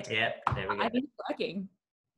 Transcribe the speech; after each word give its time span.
working? 0.00 0.16
Yep, 0.16 0.42
there 0.54 0.68
we 0.68 0.76
go. 0.76 0.82
I 0.82 0.88
think 0.88 1.04
it's 1.04 1.14
working. 1.28 1.68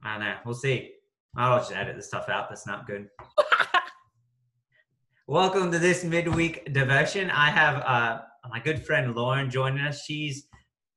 I 0.04 0.18
know. 0.18 0.34
We'll 0.44 0.54
see. 0.54 0.92
I'll 1.36 1.58
just 1.58 1.72
edit 1.72 1.96
the 1.96 2.02
stuff 2.02 2.28
out 2.28 2.48
that's 2.48 2.66
not 2.66 2.86
good. 2.86 3.08
Welcome 5.26 5.72
to 5.72 5.78
this 5.78 6.04
midweek 6.04 6.72
devotion. 6.72 7.30
I 7.30 7.50
have 7.50 7.82
uh, 7.82 8.22
my 8.50 8.60
good 8.60 8.84
friend 8.84 9.14
Lauren 9.14 9.50
joining 9.50 9.84
us. 9.84 10.04
She's 10.04 10.46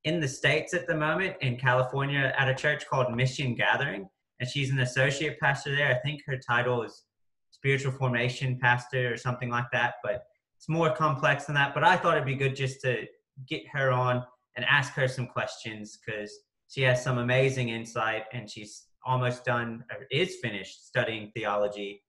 in 0.04 0.20
the 0.20 0.28
States 0.28 0.74
at 0.74 0.88
the 0.88 0.96
moment 0.96 1.38
in 1.42 1.58
California 1.58 2.34
at 2.38 2.50
a 2.50 2.54
church 2.54 2.86
called 2.88 3.16
Mission 3.16 3.56
Gathering, 3.56 4.08
and 4.40 4.50
she's 4.50 4.72
an 4.72 4.80
associate 4.80 5.40
pastor 5.40 5.76
there. 5.76 5.90
I 5.90 6.00
think 6.06 6.22
her 6.28 6.38
title 6.38 6.84
is 6.84 7.04
spiritual 7.52 7.94
formation 7.94 8.60
pastor 8.60 9.14
or 9.14 9.18
something 9.18 9.50
like 9.50 9.72
that, 9.72 9.96
but 10.04 10.26
it's 10.58 10.70
more 10.70 10.92
complex 10.92 11.46
than 11.46 11.56
that. 11.56 11.74
But 11.74 11.84
I 11.84 11.96
thought 11.96 12.16
it'd 12.16 12.28
be 12.28 12.36
good 12.36 12.56
just 12.56 12.82
to 12.82 13.06
get 13.48 13.64
her 13.72 13.92
on 13.92 14.24
and 14.56 14.66
ask 14.66 14.94
her 14.94 15.08
some 15.08 15.28
questions 15.28 15.98
because 16.06 16.32
she 16.68 16.82
has 16.82 17.04
some 17.04 17.18
amazing 17.18 17.70
insight 17.70 18.24
and 18.34 18.50
she's 18.50 18.88
almost 19.06 19.46
done 19.46 19.84
or 19.92 20.08
is 20.12 20.38
finished 20.42 20.88
studying 20.88 21.32
theology 21.36 22.04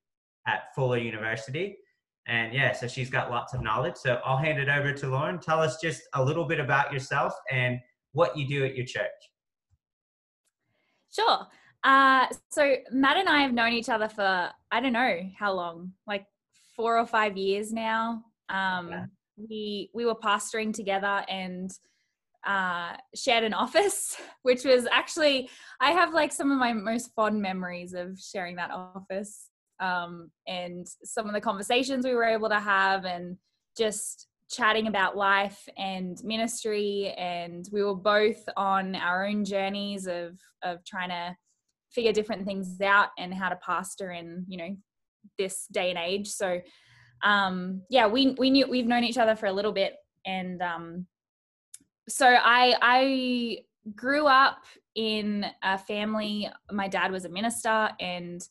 at 0.47 0.75
Fuller 0.75 0.99
University. 0.99 1.77
And 2.27 2.53
yeah, 2.53 2.73
so 2.73 2.89
she's 2.89 3.11
got 3.11 3.31
lots 3.31 3.55
of 3.55 3.63
knowledge. 3.63 3.97
So 3.97 4.21
I'll 4.25 4.37
hand 4.37 4.59
it 4.59 4.69
over 4.69 4.93
to 4.93 5.07
Lauren. 5.09 5.39
Tell 5.39 5.61
us 5.61 5.81
just 5.81 6.03
a 6.15 6.25
little 6.25 6.45
bit 6.45 6.59
about 6.59 6.93
yourself 6.93 7.35
and 7.51 7.79
what 8.13 8.37
you 8.37 8.49
do 8.49 8.65
at 8.65 8.75
your 8.75 8.87
church. 8.87 9.11
Sure. 11.13 11.47
Uh, 11.85 12.27
so 12.51 12.77
Matt 12.91 13.17
and 13.17 13.29
I 13.29 13.43
have 13.43 13.53
known 13.53 13.73
each 13.73 13.89
other 13.89 14.09
for 14.09 14.51
I 14.73 14.81
don't 14.81 14.93
know 14.93 15.21
how 15.39 15.53
long, 15.53 15.93
like 16.07 16.27
four 16.75 16.99
or 16.99 17.07
five 17.07 17.37
years 17.37 17.73
now. 17.73 18.25
Um, 18.49 18.91
yeah. 18.91 19.05
We 19.37 19.91
we 19.95 20.05
were 20.05 20.15
pastoring 20.15 20.73
together 20.75 21.25
and 21.29 21.71
uh, 22.47 22.97
shared 23.15 23.45
an 23.45 23.53
office, 23.53 24.17
which 24.43 24.65
was 24.65 24.87
actually 24.91 25.51
I 25.81 25.91
have 25.91 26.15
like 26.15 26.33
some 26.33 26.51
of 26.51 26.59
my 26.59 26.73
most 26.73 27.13
fond 27.15 27.43
memories 27.43 27.93
of 27.93 28.19
sharing 28.19 28.57
that 28.57 28.71
office 28.71 29.51
um, 29.81 30.31
and 30.47 30.87
some 31.05 31.27
of 31.27 31.35
the 31.35 31.41
conversations 31.41 32.05
we 32.05 32.15
were 32.15 32.25
able 32.25 32.49
to 32.49 32.61
have 32.61 33.05
and 33.05 33.37
just 33.77 34.29
chatting 34.49 34.87
about 34.87 35.17
life 35.17 35.69
and 35.77 36.23
ministry. 36.23 37.13
And 37.19 37.69
we 37.73 37.83
were 37.83 37.97
both 37.97 38.43
on 38.57 38.95
our 38.95 39.27
own 39.27 39.45
journeys 39.45 40.07
of 40.07 40.39
of 40.63 40.85
trying 40.85 41.11
to 41.11 41.37
figure 41.91 42.13
different 42.13 42.47
things 42.47 42.81
out 42.81 43.09
and 43.19 43.35
how 43.35 43.49
to 43.49 43.57
pastor 43.57 44.13
in 44.13 44.45
you 44.49 44.57
know 44.59 44.77
this 45.39 45.67
day 45.73 45.91
and 45.91 45.99
age. 45.99 46.29
So 46.29 46.61
um 47.25 47.83
yeah 47.91 48.07
we 48.07 48.37
we 48.39 48.51
knew 48.51 48.67
we've 48.69 48.87
known 48.87 49.03
each 49.03 49.19
other 49.19 49.35
for 49.35 49.47
a 49.47 49.53
little 49.53 49.73
bit 49.73 49.95
and 50.27 50.61
um 50.61 51.07
so 52.09 52.27
i 52.27 52.75
i 52.83 53.59
grew 53.95 54.27
up 54.27 54.65
in 54.95 55.47
a 55.63 55.79
family 55.79 56.49
my 56.73 56.89
dad 56.89 57.13
was 57.13 57.25
a 57.25 57.29
minister 57.29 57.91
and 58.01 58.49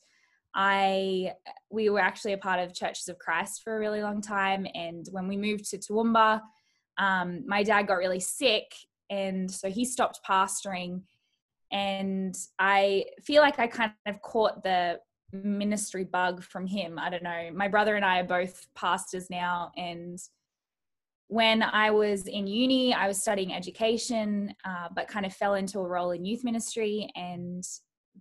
I 0.55 1.33
we 1.69 1.89
were 1.89 1.99
actually 1.99 2.31
a 2.33 2.37
part 2.37 2.61
of 2.61 2.73
Churches 2.73 3.09
of 3.09 3.19
Christ 3.19 3.61
for 3.61 3.75
a 3.75 3.79
really 3.79 4.01
long 4.01 4.21
time, 4.21 4.65
and 4.73 5.05
when 5.11 5.27
we 5.27 5.35
moved 5.35 5.69
to 5.71 5.77
Toowoomba, 5.77 6.41
um, 6.97 7.43
my 7.45 7.61
dad 7.61 7.87
got 7.87 7.95
really 7.95 8.21
sick, 8.21 8.73
and 9.09 9.51
so 9.51 9.69
he 9.69 9.83
stopped 9.83 10.21
pastoring. 10.27 11.01
And 11.71 12.35
I 12.57 13.05
feel 13.21 13.41
like 13.41 13.59
I 13.59 13.67
kind 13.67 13.91
of 14.05 14.21
caught 14.21 14.63
the 14.63 14.99
ministry 15.33 16.05
bug 16.05 16.41
from 16.41 16.65
him. 16.65 16.97
I 16.97 17.09
don't 17.09 17.23
know. 17.23 17.49
My 17.53 17.67
brother 17.67 17.95
and 17.95 18.05
I 18.05 18.21
are 18.21 18.23
both 18.23 18.67
pastors 18.75 19.29
now, 19.29 19.73
and 19.75 20.17
when 21.27 21.63
I 21.63 21.89
was 21.91 22.27
in 22.27 22.47
uni, 22.47 22.93
I 22.93 23.07
was 23.07 23.19
studying 23.21 23.53
education, 23.53 24.53
uh, 24.63 24.87
but 24.95 25.07
kind 25.07 25.25
of 25.25 25.33
fell 25.33 25.55
into 25.55 25.79
a 25.79 25.87
role 25.87 26.11
in 26.11 26.23
youth 26.23 26.43
ministry 26.43 27.09
and 27.15 27.63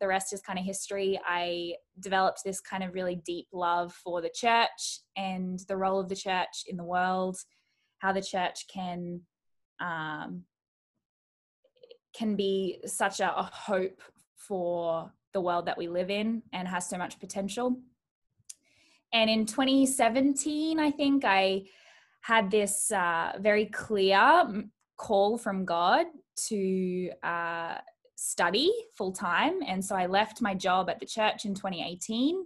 the 0.00 0.08
rest 0.08 0.32
is 0.32 0.40
kind 0.40 0.58
of 0.58 0.64
history. 0.64 1.20
I 1.24 1.74
developed 2.00 2.40
this 2.44 2.60
kind 2.60 2.82
of 2.82 2.94
really 2.94 3.20
deep 3.24 3.46
love 3.52 3.92
for 3.92 4.20
the 4.20 4.30
church 4.34 5.00
and 5.16 5.60
the 5.68 5.76
role 5.76 6.00
of 6.00 6.08
the 6.08 6.16
church 6.16 6.64
in 6.66 6.76
the 6.76 6.84
world, 6.84 7.36
how 7.98 8.12
the 8.12 8.22
church 8.22 8.66
can 8.72 9.20
um, 9.80 10.44
can 12.16 12.36
be 12.36 12.78
such 12.86 13.20
a, 13.20 13.36
a 13.36 13.42
hope 13.52 14.00
for 14.36 15.12
the 15.32 15.40
world 15.40 15.66
that 15.66 15.76
we 15.76 15.88
live 15.88 16.10
in 16.10 16.42
and 16.52 16.68
has 16.68 16.88
so 16.88 16.96
much 16.96 17.18
potential. 17.18 17.76
And 19.12 19.28
in 19.28 19.46
2017, 19.46 20.78
I 20.78 20.90
think 20.90 21.24
I 21.24 21.64
had 22.24 22.50
this 22.50 22.90
uh, 22.90 23.32
very 23.38 23.66
clear 23.66 24.64
call 24.96 25.36
from 25.36 25.66
God 25.66 26.06
to 26.48 27.10
uh, 27.22 27.74
study 28.16 28.72
full 28.96 29.12
time. 29.12 29.60
And 29.66 29.84
so 29.84 29.94
I 29.94 30.06
left 30.06 30.40
my 30.40 30.54
job 30.54 30.88
at 30.88 31.00
the 31.00 31.04
church 31.04 31.44
in 31.44 31.54
2018 31.54 32.42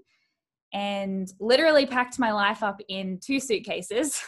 and 0.73 1.33
literally 1.39 1.87
packed 1.87 2.19
my 2.19 2.33
life 2.33 2.65
up 2.65 2.81
in 2.89 3.21
two 3.25 3.39
suitcases 3.39 4.21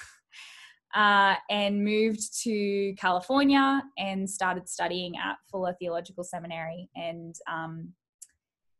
uh, 0.94 1.34
and 1.50 1.84
moved 1.84 2.42
to 2.44 2.94
California 2.96 3.82
and 3.98 4.30
started 4.30 4.68
studying 4.68 5.16
at 5.16 5.34
Fuller 5.50 5.74
Theological 5.80 6.22
Seminary 6.22 6.88
and 6.94 7.34
um, 7.50 7.92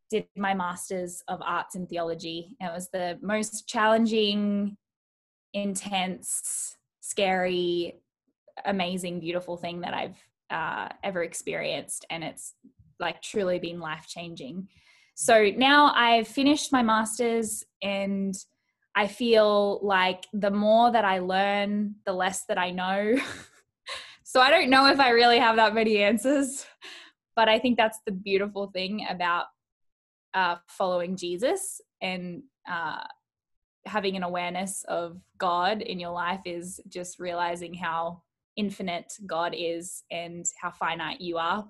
did 0.09 0.25
my 0.37 0.53
master's 0.53 1.21
of 1.27 1.41
arts 1.43 1.75
in 1.75 1.85
theology. 1.85 2.55
It 2.61 2.71
was 2.73 2.89
the 2.91 3.19
most 3.21 3.67
challenging, 3.67 4.77
intense, 5.53 6.77
scary, 7.01 8.01
amazing, 8.65 9.19
beautiful 9.19 9.57
thing 9.57 9.81
that 9.81 9.93
I've 9.93 10.17
uh, 10.49 10.89
ever 11.03 11.23
experienced, 11.23 12.05
and 12.09 12.23
it's 12.23 12.53
like 12.99 13.21
truly 13.21 13.59
been 13.59 13.79
life 13.79 14.05
changing. 14.07 14.67
So 15.15 15.49
now 15.55 15.91
I've 15.95 16.27
finished 16.27 16.71
my 16.71 16.83
master's, 16.83 17.63
and 17.81 18.35
I 18.95 19.07
feel 19.07 19.79
like 19.83 20.25
the 20.33 20.51
more 20.51 20.91
that 20.91 21.05
I 21.05 21.19
learn, 21.19 21.95
the 22.05 22.13
less 22.13 22.45
that 22.45 22.57
I 22.57 22.71
know. 22.71 23.17
so 24.23 24.41
I 24.41 24.49
don't 24.49 24.69
know 24.69 24.87
if 24.87 24.99
I 24.99 25.09
really 25.09 25.39
have 25.39 25.55
that 25.55 25.73
many 25.73 25.97
answers, 25.99 26.65
but 27.35 27.47
I 27.49 27.59
think 27.59 27.77
that's 27.77 27.99
the 28.05 28.11
beautiful 28.11 28.67
thing 28.67 29.05
about 29.09 29.45
uh, 30.33 30.55
following 30.67 31.15
Jesus 31.15 31.81
and 32.01 32.43
uh, 32.69 33.03
having 33.85 34.15
an 34.15 34.23
awareness 34.23 34.83
of 34.87 35.19
God 35.37 35.81
in 35.81 35.99
your 35.99 36.11
life 36.11 36.41
is 36.45 36.79
just 36.87 37.19
realizing 37.19 37.73
how 37.73 38.21
infinite 38.55 39.13
God 39.25 39.53
is 39.57 40.03
and 40.11 40.45
how 40.61 40.71
finite 40.71 41.21
you 41.21 41.37
are. 41.37 41.65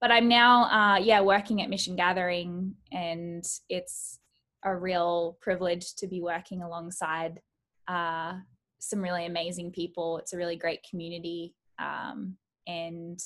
But 0.00 0.10
I'm 0.10 0.28
now, 0.28 0.64
uh, 0.64 0.98
yeah, 0.98 1.20
working 1.20 1.62
at 1.62 1.70
Mission 1.70 1.96
Gathering, 1.96 2.74
and 2.92 3.44
it's 3.68 4.18
a 4.64 4.74
real 4.74 5.38
privilege 5.40 5.94
to 5.96 6.06
be 6.06 6.20
working 6.20 6.62
alongside 6.62 7.40
uh, 7.88 8.34
some 8.78 9.00
really 9.00 9.26
amazing 9.26 9.72
people. 9.72 10.18
It's 10.18 10.34
a 10.34 10.36
really 10.36 10.56
great 10.56 10.80
community, 10.88 11.54
um, 11.78 12.36
and 12.66 13.18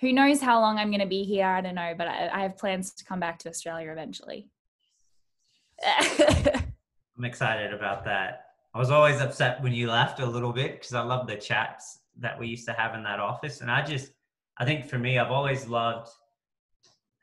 who 0.00 0.12
knows 0.12 0.40
how 0.40 0.60
long 0.60 0.78
I'm 0.78 0.90
going 0.90 1.00
to 1.00 1.06
be 1.06 1.24
here? 1.24 1.46
I 1.46 1.60
don't 1.62 1.74
know, 1.74 1.94
but 1.96 2.06
I, 2.06 2.28
I 2.28 2.42
have 2.42 2.58
plans 2.58 2.92
to 2.94 3.04
come 3.04 3.18
back 3.18 3.38
to 3.40 3.48
Australia 3.48 3.90
eventually. 3.90 4.50
I'm 7.18 7.24
excited 7.24 7.72
about 7.72 8.04
that. 8.04 8.42
I 8.74 8.78
was 8.78 8.90
always 8.90 9.20
upset 9.20 9.62
when 9.62 9.72
you 9.72 9.90
left 9.90 10.20
a 10.20 10.26
little 10.26 10.52
bit 10.52 10.72
because 10.72 10.94
I 10.94 11.02
love 11.02 11.26
the 11.26 11.36
chats 11.36 12.00
that 12.18 12.38
we 12.38 12.46
used 12.46 12.66
to 12.66 12.72
have 12.72 12.94
in 12.94 13.02
that 13.04 13.20
office. 13.20 13.60
And 13.60 13.70
I 13.70 13.82
just, 13.82 14.12
I 14.58 14.64
think 14.64 14.86
for 14.86 14.98
me, 14.98 15.18
I've 15.18 15.30
always 15.30 15.66
loved 15.66 16.08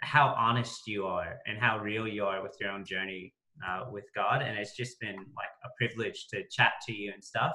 how 0.02 0.36
honest 0.38 0.88
you 0.88 1.06
are 1.06 1.38
and 1.48 1.58
how 1.60 1.80
real 1.80 2.08
you 2.08 2.26
are 2.26 2.42
with 2.42 2.56
your 2.60 2.72
own 2.72 2.86
journey 2.86 3.34
uh, 3.68 3.86
with 3.92 4.06
God. 4.16 4.42
And 4.42 4.58
it's 4.58 4.76
just 4.76 5.00
been 5.00 5.16
like 5.16 5.54
a 5.64 5.70
privilege 5.78 6.28
to 6.30 6.44
chat 6.52 6.74
to 6.88 6.94
you 6.94 7.12
and 7.14 7.24
stuff. 7.24 7.54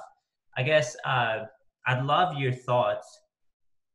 I 0.57 0.63
guess 0.63 0.95
uh, 1.05 1.45
I'd 1.85 2.03
love 2.03 2.37
your 2.37 2.51
thoughts 2.51 3.19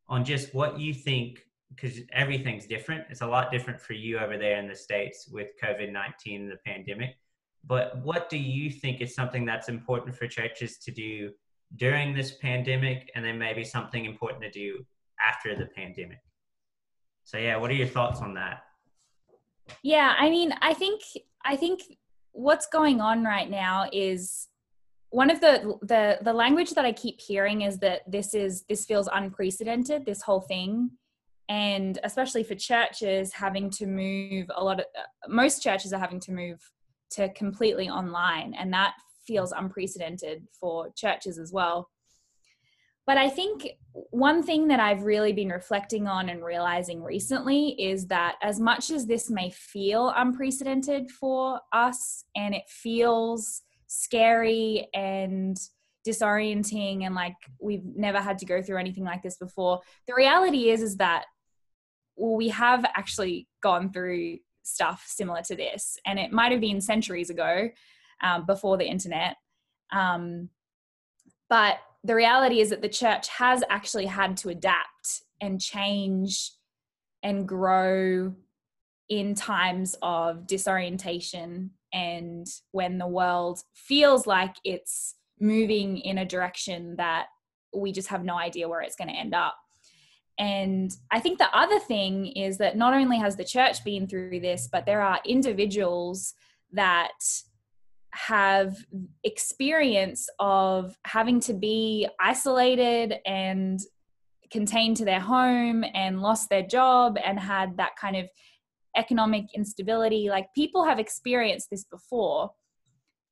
on 0.09 0.25
just 0.25 0.55
what 0.55 0.79
you 0.79 0.95
think, 0.95 1.41
because 1.71 1.99
everything's 2.13 2.67
different. 2.67 3.05
It's 3.11 3.23
a 3.23 3.27
lot 3.27 3.51
different 3.51 3.81
for 3.81 3.95
you 3.95 4.19
over 4.19 4.39
there 4.39 4.59
in 4.59 4.69
the 4.69 4.77
States 4.77 5.29
with 5.31 5.49
COVID 5.63 5.93
19 5.93 6.43
and 6.43 6.51
the 6.51 6.59
pandemic 6.65 7.17
but 7.67 7.99
what 8.03 8.29
do 8.29 8.37
you 8.37 8.71
think 8.71 9.01
is 9.01 9.15
something 9.15 9.45
that's 9.45 9.69
important 9.69 10.15
for 10.15 10.27
churches 10.27 10.79
to 10.79 10.91
do 10.91 11.31
during 11.77 12.15
this 12.15 12.33
pandemic 12.37 13.11
and 13.15 13.25
then 13.25 13.39
maybe 13.39 13.65
something 13.65 14.05
important 14.05 14.43
to 14.43 14.51
do 14.51 14.85
after 15.27 15.57
the 15.57 15.67
pandemic? 15.67 16.19
So 17.25 17.39
yeah, 17.39 17.57
what 17.57 17.71
are 17.71 17.75
your 17.75 17.87
thoughts 17.87 18.21
on 18.21 18.35
that? 18.35 18.65
Yeah, 19.83 20.15
I 20.19 20.29
mean, 20.29 20.53
I 20.61 20.75
think 20.75 21.01
I 21.43 21.57
think 21.57 21.81
what's 22.33 22.67
going 22.67 23.01
on 23.01 23.25
right 23.25 23.49
now 23.49 23.89
is 23.93 24.49
one 25.09 25.31
of 25.31 25.41
the 25.41 25.79
the 25.81 26.19
the 26.21 26.35
language 26.35 26.73
that 26.73 26.85
I 26.85 26.93
keep 26.93 27.19
hearing 27.19 27.63
is 27.63 27.79
that 27.79 28.03
this 28.07 28.35
is 28.35 28.65
this 28.69 28.85
feels 28.85 29.09
unprecedented 29.11 30.05
this 30.05 30.21
whole 30.21 30.43
thing 30.43 30.91
and 31.49 31.99
especially 32.05 32.43
for 32.43 32.55
churches 32.55 33.32
having 33.32 33.70
to 33.70 33.87
move 33.87 34.50
a 34.56 34.64
lot 34.64 34.81
of 34.81 34.87
most 35.29 35.62
churches 35.62 35.93
are 35.93 36.00
having 36.00 36.20
to 36.20 36.32
move 36.32 36.58
to 37.11 37.29
completely 37.35 37.88
online 37.88 38.55
and 38.55 38.73
that 38.73 38.94
feels 39.26 39.52
unprecedented 39.52 40.46
for 40.58 40.91
churches 40.96 41.38
as 41.38 41.52
well. 41.52 41.88
But 43.06 43.19
I 43.19 43.29
think 43.29 43.69
one 43.93 44.43
thing 44.43 44.69
that 44.69 44.81
I've 44.81 45.02
really 45.02 45.32
been 45.35 45.50
reflecting 45.50 46.08
on 46.08 46.31
and 46.31 46.43
realizing 46.43 47.02
recently 47.02 47.70
is 47.79 48.06
that 48.06 48.37
as 48.43 48.58
much 48.58 48.91
as 48.91 49.06
this 49.06 49.29
may 49.29 49.50
feel 49.50 50.12
unprecedented 50.17 51.11
for 51.11 51.61
us 51.73 52.25
and 52.35 52.55
it 52.55 52.64
feels 52.67 53.62
scary 53.88 54.88
and 54.94 55.58
disorienting 56.06 57.05
and 57.05 57.14
like 57.14 57.37
we've 57.61 57.85
never 57.96 58.20
had 58.20 58.38
to 58.38 58.44
go 58.44 58.61
through 58.61 58.79
anything 58.79 59.05
like 59.05 59.23
this 59.23 59.38
before 59.38 59.81
the 60.06 60.14
reality 60.14 60.69
is 60.69 60.82
is 60.82 60.96
that 60.99 61.25
well 62.17 62.37
we 62.37 62.49
have 62.49 62.85
actually 62.97 63.49
gone 63.63 63.93
through 63.93 64.39
stuff 64.63 65.05
similar 65.07 65.43
to 65.43 65.55
this 65.55 65.99
and 66.07 66.19
it 66.19 66.33
might 66.33 66.53
have 66.53 66.61
been 66.61 66.81
centuries 66.81 67.31
ago 67.31 67.69
um, 68.23 68.47
before 68.47 68.77
the 68.77 68.87
internet 68.87 69.37
um, 69.93 70.49
but 71.49 71.79
the 72.03 72.15
reality 72.15 72.61
is 72.61 72.71
that 72.71 72.83
the 72.83 72.89
church 72.89 73.29
has 73.29 73.63
actually 73.71 74.07
had 74.07 74.37
to 74.37 74.49
adapt 74.49 75.23
and 75.41 75.61
change 75.61 76.53
and 77.23 77.49
grow 77.49 78.35
in 79.09 79.35
times 79.35 79.97
of 80.03 80.47
disorientation 80.47 81.71
and 81.93 82.47
when 82.73 82.99
the 82.99 83.07
world 83.07 83.63
feels 83.75 84.27
like 84.27 84.57
it's 84.65 85.15
moving 85.41 85.99
in 85.99 86.19
a 86.19 86.25
direction 86.25 86.97
that 86.97 87.27
we 87.75 87.93
just 87.93 88.09
have 88.09 88.25
no 88.25 88.37
idea 88.37 88.69
where 88.69 88.81
it's 88.81 88.97
going 88.97 89.09
to 89.09 89.15
end 89.15 89.35
up. 89.35 89.57
And 90.39 90.91
I 91.11 91.21
think 91.21 91.39
the 91.39 91.57
other 91.57 91.79
thing 91.79 92.27
is 92.27 92.59
that 92.59 92.77
not 92.77 92.95
only 92.95 93.19
has 93.19 93.37
the 93.37 93.45
church 93.45 93.85
been 93.85 94.07
through 94.07 94.41
this, 94.41 94.69
but 94.71 94.87
there 94.87 95.01
are 95.01 95.21
individuals 95.25 96.35
that 96.73 97.13
have 98.11 98.77
experience 99.23 100.29
of 100.39 100.97
having 101.05 101.41
to 101.41 101.53
be 101.53 102.09
isolated 102.21 103.17
and 103.27 103.81
contained 104.51 104.97
to 104.97 105.05
their 105.05 105.21
home 105.21 105.85
and 105.95 106.23
lost 106.23 106.49
their 106.49 106.63
job 106.63 107.19
and 107.25 107.39
had 107.39 107.77
that 107.77 107.97
kind 107.97 108.17
of 108.17 108.29
economic 108.97 109.47
instability. 109.55 110.29
Like 110.29 110.55
people 110.55 110.85
have 110.85 110.99
experienced 110.99 111.71
this 111.71 111.85
before. 111.85 112.53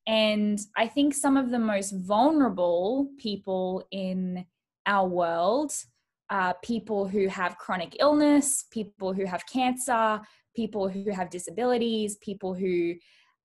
And 0.05 0.59
i 0.75 0.85
think 0.85 1.13
some 1.13 1.37
of 1.37 1.49
the 1.49 1.59
most 1.59 1.91
vulnerable 1.91 3.07
people 3.17 3.87
in 3.89 4.45
our 4.85 5.07
world 5.07 5.71
are 6.29 6.55
people 6.63 7.07
who 7.07 7.27
have 7.27 7.57
chronic 7.57 7.97
illness 7.99 8.65
people 8.71 9.13
who 9.13 9.25
have 9.25 9.45
cancer 9.45 10.19
people 10.55 10.87
who 10.87 11.11
have 11.11 11.29
disabilities 11.29 12.17
people 12.21 12.53
who 12.53 12.93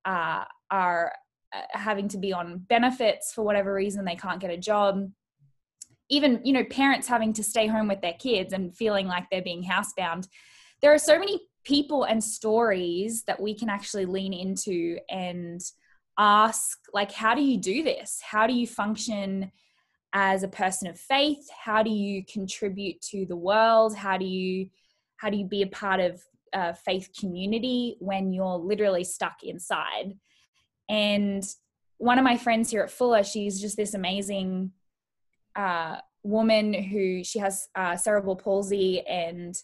uh, 0.04 0.44
are 0.70 1.12
uh, 1.52 1.60
having 1.70 2.08
to 2.08 2.18
be 2.18 2.32
on 2.32 2.58
benefits 2.68 3.32
for 3.32 3.42
whatever 3.42 3.72
reason 3.72 4.04
they 4.04 4.16
can't 4.16 4.40
get 4.40 4.50
a 4.50 4.56
job. 4.56 5.10
Even 6.10 6.40
you 6.44 6.52
know 6.52 6.64
parents 6.64 7.08
having 7.08 7.32
to 7.34 7.42
stay 7.42 7.66
home 7.66 7.88
with 7.88 8.00
their 8.00 8.14
kids 8.14 8.52
and 8.52 8.76
feeling 8.76 9.06
like 9.06 9.24
they're 9.30 9.42
being 9.42 9.64
housebound. 9.64 10.28
There 10.82 10.92
are 10.92 10.98
so 10.98 11.18
many 11.18 11.40
people 11.64 12.04
and 12.04 12.22
stories 12.22 13.24
that 13.24 13.40
we 13.40 13.54
can 13.54 13.68
actually 13.68 14.06
lean 14.06 14.32
into 14.32 14.98
and 15.10 15.60
ask 16.18 16.78
like 16.92 17.12
how 17.12 17.34
do 17.34 17.42
you 17.42 17.58
do 17.58 17.82
this? 17.82 18.20
How 18.22 18.46
do 18.46 18.52
you 18.52 18.66
function 18.66 19.50
as 20.12 20.42
a 20.42 20.48
person 20.48 20.88
of 20.88 20.98
faith? 20.98 21.48
How 21.50 21.82
do 21.82 21.90
you 21.90 22.24
contribute 22.24 23.00
to 23.02 23.26
the 23.26 23.36
world? 23.36 23.96
How 23.96 24.16
do 24.16 24.24
you 24.24 24.68
how 25.16 25.30
do 25.30 25.36
you 25.36 25.44
be 25.44 25.62
a 25.62 25.66
part 25.66 26.00
of 26.00 26.22
a 26.52 26.74
faith 26.74 27.10
community 27.18 27.96
when 27.98 28.32
you're 28.32 28.56
literally 28.56 29.04
stuck 29.04 29.42
inside? 29.42 30.14
And 30.88 31.44
one 31.98 32.18
of 32.18 32.24
my 32.24 32.36
friends 32.36 32.70
here 32.70 32.82
at 32.82 32.90
Fuller, 32.90 33.24
she's 33.24 33.60
just 33.60 33.76
this 33.76 33.94
amazing 33.94 34.70
uh, 35.56 35.96
woman 36.22 36.72
who 36.72 37.24
she 37.24 37.40
has 37.40 37.68
uh, 37.74 37.96
cerebral 37.96 38.36
palsy 38.36 39.00
and 39.06 39.56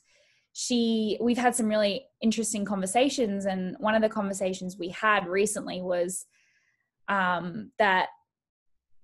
she 0.53 1.19
we've 1.21 1.39
had 1.39 1.55
some 1.55 1.67
really 1.67 2.07
interesting 2.21 2.65
conversations 2.65 3.45
and 3.45 3.77
one 3.81 3.95
of 3.95 4.03
the 4.03 4.09
conversations 4.09 4.77
we 4.79 4.89
had 4.89 5.27
recently 5.27 5.83
was 5.83 6.27
um, 7.09 7.73
that 7.79 8.09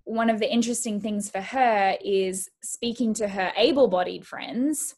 one 0.04 0.30
of 0.30 0.40
the 0.40 0.50
interesting 0.50 1.00
things 1.00 1.30
for 1.30 1.40
her 1.40 1.96
is 2.04 2.48
speaking 2.62 3.14
to 3.14 3.28
her 3.28 3.52
able-bodied 3.56 4.26
friends 4.26 4.94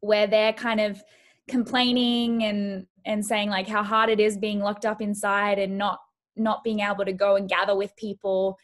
where 0.00 0.26
they're 0.26 0.52
kind 0.52 0.80
of 0.80 1.02
complaining 1.48 2.44
and 2.44 2.86
and 3.04 3.24
saying 3.24 3.50
like 3.50 3.66
how 3.66 3.82
hard 3.82 4.08
it 4.08 4.20
is 4.20 4.36
being 4.36 4.60
locked 4.60 4.86
up 4.86 5.00
inside 5.00 5.58
and 5.58 5.76
not 5.76 5.98
not 6.36 6.64
being 6.64 6.80
able 6.80 7.04
to 7.04 7.12
go 7.12 7.36
and 7.36 7.48
gather 7.48 7.76
with 7.76 7.94
people. 7.96 8.58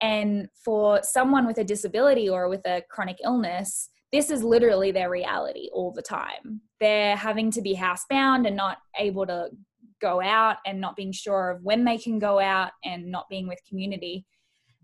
And 0.00 0.48
for 0.64 1.00
someone 1.02 1.46
with 1.46 1.58
a 1.58 1.64
disability 1.64 2.28
or 2.28 2.48
with 2.48 2.66
a 2.66 2.82
chronic 2.90 3.18
illness, 3.22 3.88
this 4.12 4.30
is 4.30 4.42
literally 4.42 4.90
their 4.90 5.10
reality 5.10 5.68
all 5.72 5.92
the 5.92 6.02
time. 6.02 6.60
They're 6.80 7.16
having 7.16 7.50
to 7.52 7.62
be 7.62 7.76
housebound 7.76 8.46
and 8.46 8.56
not 8.56 8.78
able 8.98 9.26
to 9.26 9.50
go 10.00 10.20
out 10.20 10.56
and 10.66 10.80
not 10.80 10.96
being 10.96 11.12
sure 11.12 11.50
of 11.50 11.62
when 11.62 11.84
they 11.84 11.98
can 11.98 12.18
go 12.18 12.38
out 12.38 12.72
and 12.84 13.10
not 13.10 13.28
being 13.30 13.48
with 13.48 13.60
community. 13.68 14.26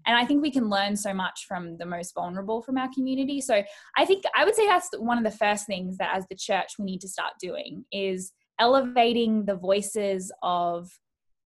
And 0.07 0.17
I 0.17 0.25
think 0.25 0.43
we 0.43 0.51
can 0.51 0.69
learn 0.69 0.97
so 0.97 1.13
much 1.13 1.45
from 1.47 1.77
the 1.77 1.87
most 1.87 2.15
vulnerable 2.15 2.63
from 2.63 2.79
our 2.79 2.89
community. 2.93 3.41
So 3.41 3.63
I 3.97 4.05
think 4.05 4.25
I 4.37 4.45
would 4.45 4.55
say 4.55 4.67
that's 4.67 4.89
one 4.99 5.19
of 5.19 5.25
the 5.25 5.37
first 5.37 5.67
things 5.67 5.99
that 5.99 6.15
as 6.15 6.27
the 6.29 6.37
church 6.37 6.73
we 6.79 6.85
need 6.85 7.01
to 7.03 7.09
start 7.09 7.35
doing 7.41 7.85
is 7.93 8.33
elevating 8.59 9.45
the 9.45 9.57
voices 9.57 10.33
of 10.43 10.91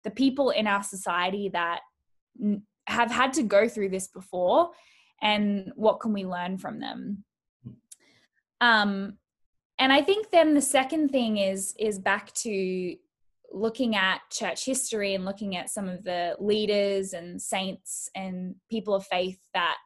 the 0.04 0.12
people 0.12 0.50
in 0.50 0.68
our 0.68 0.84
society 0.84 1.50
that 1.54 1.82
have 2.88 3.12
had 3.12 3.34
to 3.34 3.44
go 3.44 3.68
through 3.68 3.90
this 3.90 4.08
before 4.08 4.72
and 5.22 5.72
what 5.76 6.00
can 6.00 6.14
we 6.14 6.26
learn 6.26 6.58
from 6.58 6.80
them 6.80 7.24
um 8.60 9.18
and 9.78 9.94
i 9.94 10.02
think 10.02 10.32
then 10.32 10.56
the 10.56 10.62
second 10.62 11.10
thing 11.10 11.38
is 11.38 11.76
is 11.78 12.00
back 12.00 12.34
to 12.34 12.96
looking 13.54 13.96
at 13.96 14.22
church 14.32 14.66
history 14.66 15.14
and 15.14 15.26
looking 15.26 15.56
at 15.56 15.70
some 15.70 15.90
of 15.90 16.04
the 16.04 16.36
leaders 16.40 17.14
and 17.14 17.42
saints 17.42 18.10
and 18.16 18.56
people 18.70 18.94
of 18.94 19.06
faith 19.06 19.40
that 19.54 19.78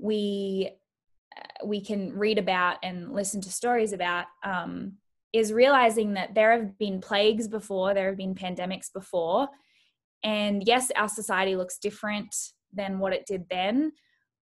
we 0.00 0.70
uh, 1.36 1.66
we 1.66 1.80
can 1.80 2.12
read 2.12 2.38
about 2.38 2.78
and 2.82 3.12
listen 3.12 3.40
to 3.40 3.50
stories 3.50 3.92
about 3.92 4.26
um, 4.44 4.94
is 5.32 5.52
realizing 5.52 6.14
that 6.14 6.34
there 6.34 6.52
have 6.52 6.78
been 6.78 7.00
plagues 7.00 7.48
before, 7.48 7.94
there 7.94 8.08
have 8.08 8.18
been 8.18 8.34
pandemics 8.34 8.92
before. 8.92 9.48
And 10.22 10.62
yes, 10.66 10.90
our 10.94 11.08
society 11.08 11.56
looks 11.56 11.78
different 11.78 12.34
than 12.72 12.98
what 12.98 13.12
it 13.12 13.26
did 13.26 13.46
then. 13.48 13.92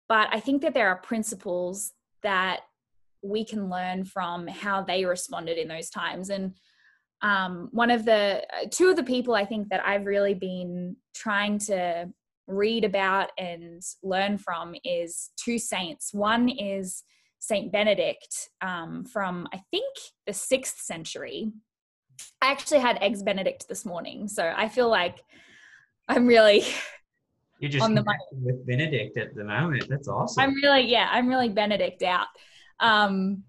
But 0.07 0.29
I 0.31 0.39
think 0.39 0.61
that 0.63 0.73
there 0.73 0.87
are 0.87 0.97
principles 0.97 1.91
that 2.23 2.61
we 3.21 3.45
can 3.45 3.69
learn 3.69 4.05
from 4.05 4.47
how 4.47 4.81
they 4.81 5.05
responded 5.05 5.57
in 5.57 5.67
those 5.67 5.89
times. 5.89 6.29
And 6.29 6.55
um, 7.21 7.69
one 7.71 7.91
of 7.91 8.05
the 8.05 8.45
two 8.71 8.89
of 8.89 8.95
the 8.95 9.03
people 9.03 9.35
I 9.35 9.45
think 9.45 9.69
that 9.69 9.85
I've 9.85 10.05
really 10.05 10.33
been 10.33 10.95
trying 11.13 11.59
to 11.59 12.09
read 12.47 12.83
about 12.83 13.31
and 13.37 13.81
learn 14.03 14.37
from 14.37 14.75
is 14.83 15.29
two 15.37 15.59
saints. 15.59 16.13
One 16.13 16.49
is 16.49 17.03
Saint 17.39 17.71
Benedict 17.71 18.49
um, 18.61 19.05
from 19.05 19.47
I 19.53 19.61
think 19.71 19.95
the 20.25 20.33
sixth 20.33 20.79
century. 20.79 21.51
I 22.41 22.51
actually 22.51 22.79
had 22.79 22.97
eggs 23.01 23.23
Benedict 23.23 23.67
this 23.69 23.85
morning, 23.85 24.27
so 24.27 24.53
I 24.55 24.67
feel 24.67 24.89
like 24.89 25.23
I'm 26.07 26.25
really 26.27 26.65
you're 27.59 27.71
just 27.71 27.83
on 27.83 27.95
the 27.95 28.03
money 28.03 28.19
with 28.31 28.65
Benedict 28.65 29.17
at 29.17 29.35
the 29.35 29.43
moment. 29.43 29.85
That's 29.89 30.07
awesome. 30.07 30.41
I'm 30.41 30.55
really 30.55 30.87
yeah, 30.87 31.09
I'm 31.11 31.27
really 31.27 31.49
Benedict 31.49 32.03
out. 32.03 32.27
Um, 32.79 33.43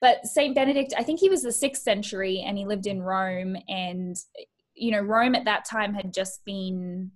but 0.00 0.26
Saint 0.26 0.54
Benedict, 0.54 0.94
I 0.96 1.02
think 1.02 1.20
he 1.20 1.28
was 1.28 1.42
the 1.42 1.52
sixth 1.52 1.82
century, 1.82 2.42
and 2.46 2.58
he 2.58 2.66
lived 2.66 2.86
in 2.86 3.02
Rome, 3.02 3.56
and 3.68 4.16
you 4.74 4.90
know 4.90 5.00
Rome 5.00 5.34
at 5.34 5.44
that 5.44 5.64
time 5.64 5.94
had 5.94 6.12
just 6.12 6.44
been 6.44 7.10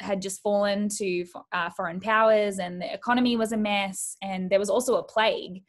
had 0.00 0.22
just 0.22 0.42
fallen 0.42 0.88
to 0.88 1.26
uh, 1.52 1.68
foreign 1.70 2.00
powers 2.00 2.58
and 2.58 2.80
the 2.80 2.90
economy 2.90 3.36
was 3.36 3.52
a 3.52 3.56
mess 3.56 4.16
and 4.22 4.48
there 4.48 4.58
was 4.58 4.70
also 4.70 4.96
a 4.96 5.02
plague 5.02 5.62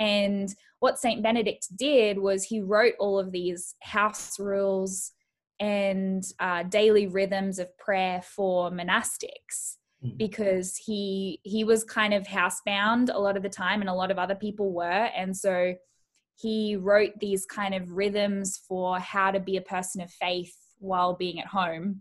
and 0.00 0.52
what 0.80 0.98
saint 0.98 1.22
benedict 1.22 1.68
did 1.76 2.18
was 2.18 2.42
he 2.42 2.60
wrote 2.60 2.94
all 2.98 3.16
of 3.16 3.30
these 3.30 3.76
house 3.80 4.40
rules 4.40 5.12
and 5.60 6.24
uh, 6.40 6.62
daily 6.64 7.06
rhythms 7.06 7.58
of 7.58 7.76
prayer 7.76 8.22
for 8.22 8.70
monastics. 8.70 9.76
Because 10.16 10.76
he 10.76 11.40
he 11.42 11.64
was 11.64 11.84
kind 11.84 12.14
of 12.14 12.24
housebound 12.24 13.12
a 13.12 13.18
lot 13.18 13.36
of 13.36 13.42
the 13.42 13.48
time 13.48 13.80
and 13.80 13.90
a 13.90 13.94
lot 13.94 14.10
of 14.10 14.18
other 14.18 14.34
people 14.34 14.72
were. 14.72 15.10
And 15.14 15.36
so 15.36 15.74
he 16.36 16.76
wrote 16.76 17.12
these 17.20 17.44
kind 17.44 17.74
of 17.74 17.92
rhythms 17.92 18.60
for 18.66 18.98
how 18.98 19.30
to 19.30 19.40
be 19.40 19.56
a 19.56 19.62
person 19.62 20.00
of 20.00 20.10
faith 20.10 20.54
while 20.78 21.14
being 21.14 21.38
at 21.38 21.46
home 21.46 22.00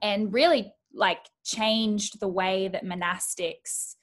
and 0.00 0.32
really 0.32 0.72
like 0.94 1.18
changed 1.44 2.20
the 2.20 2.28
way 2.28 2.68
that 2.68 2.84
monastics 2.84 3.94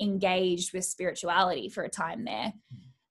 engaged 0.00 0.72
with 0.72 0.84
spirituality 0.84 1.68
for 1.68 1.82
a 1.82 1.90
time 1.90 2.24
there. 2.24 2.52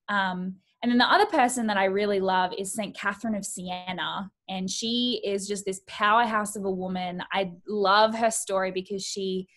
Um, 0.08 0.56
and 0.82 0.92
then 0.92 0.98
the 0.98 1.12
other 1.12 1.26
person 1.26 1.68
that 1.68 1.78
I 1.78 1.86
really 1.86 2.20
love 2.20 2.54
is 2.58 2.74
St. 2.74 2.96
Catherine 2.96 3.36
of 3.36 3.46
Siena. 3.46 4.32
And 4.48 4.70
she 4.70 5.22
is 5.26 5.48
just 5.48 5.66
this 5.66 5.82
powerhouse 5.88 6.56
of 6.56 6.64
a 6.64 6.72
woman. 6.72 7.22
I 7.34 7.52
love 7.68 8.16
her 8.16 8.32
story 8.32 8.72
because 8.72 9.04
she 9.04 9.48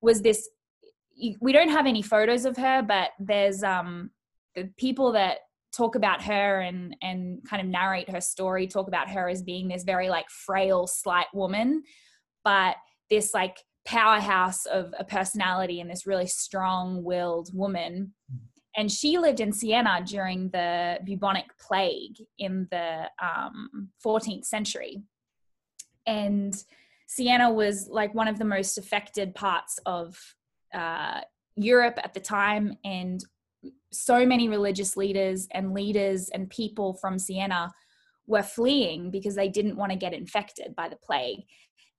was 0.00 0.22
this 0.22 0.48
we 1.40 1.52
don't 1.52 1.68
have 1.68 1.86
any 1.86 2.02
photos 2.02 2.46
of 2.46 2.56
her, 2.56 2.82
but 2.82 3.10
there's 3.20 3.62
um, 3.62 4.10
the 4.54 4.70
people 4.78 5.12
that 5.12 5.38
talk 5.72 5.94
about 5.94 6.22
her 6.22 6.60
and 6.60 6.94
and 7.02 7.40
kind 7.48 7.62
of 7.62 7.68
narrate 7.68 8.10
her 8.10 8.20
story 8.20 8.66
talk 8.66 8.88
about 8.88 9.08
her 9.08 9.28
as 9.28 9.42
being 9.42 9.68
this 9.68 9.84
very 9.84 10.10
like 10.10 10.28
frail 10.28 10.86
slight 10.86 11.26
woman 11.32 11.82
but 12.44 12.76
this 13.08 13.32
like 13.32 13.56
powerhouse 13.86 14.66
of 14.66 14.94
a 14.98 15.04
personality 15.04 15.80
and 15.80 15.90
this 15.90 16.06
really 16.06 16.26
strong-willed 16.26 17.48
woman 17.54 18.12
and 18.76 18.90
she 18.90 19.18
lived 19.18 19.40
in 19.40 19.52
Siena 19.52 20.02
during 20.04 20.48
the 20.50 20.98
bubonic 21.04 21.46
plague 21.58 22.16
in 22.38 22.66
the 22.70 23.08
um, 23.22 23.90
14th 24.04 24.44
century 24.44 25.02
and 26.06 26.54
Siena 27.06 27.52
was 27.52 27.88
like 27.88 28.14
one 28.14 28.28
of 28.28 28.38
the 28.38 28.44
most 28.44 28.78
affected 28.78 29.34
parts 29.34 29.78
of 29.84 30.16
uh, 30.72 31.20
Europe 31.56 31.98
at 32.02 32.14
the 32.14 32.20
time, 32.20 32.76
and 32.84 33.22
so 33.92 34.24
many 34.24 34.48
religious 34.48 34.96
leaders 34.96 35.46
and 35.52 35.74
leaders 35.74 36.30
and 36.30 36.48
people 36.48 36.94
from 36.94 37.18
Siena 37.18 37.70
were 38.26 38.42
fleeing 38.42 39.10
because 39.10 39.34
they 39.34 39.48
didn't 39.48 39.76
want 39.76 39.92
to 39.92 39.98
get 39.98 40.14
infected 40.14 40.74
by 40.74 40.88
the 40.88 40.96
plague. 40.96 41.40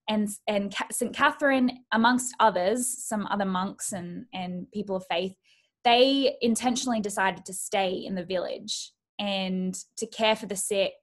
And 0.09 0.27
and 0.47 0.73
St. 0.91 1.15
Catherine, 1.15 1.79
amongst 1.91 2.35
others, 2.39 2.87
some 2.87 3.27
other 3.27 3.45
monks 3.45 3.93
and 3.93 4.25
and 4.33 4.69
people 4.71 4.95
of 4.95 5.05
faith, 5.09 5.35
they 5.83 6.35
intentionally 6.41 7.01
decided 7.01 7.45
to 7.45 7.53
stay 7.53 7.91
in 7.91 8.15
the 8.15 8.23
village 8.23 8.91
and 9.19 9.75
to 9.97 10.07
care 10.07 10.35
for 10.35 10.45
the 10.45 10.55
sick, 10.55 10.93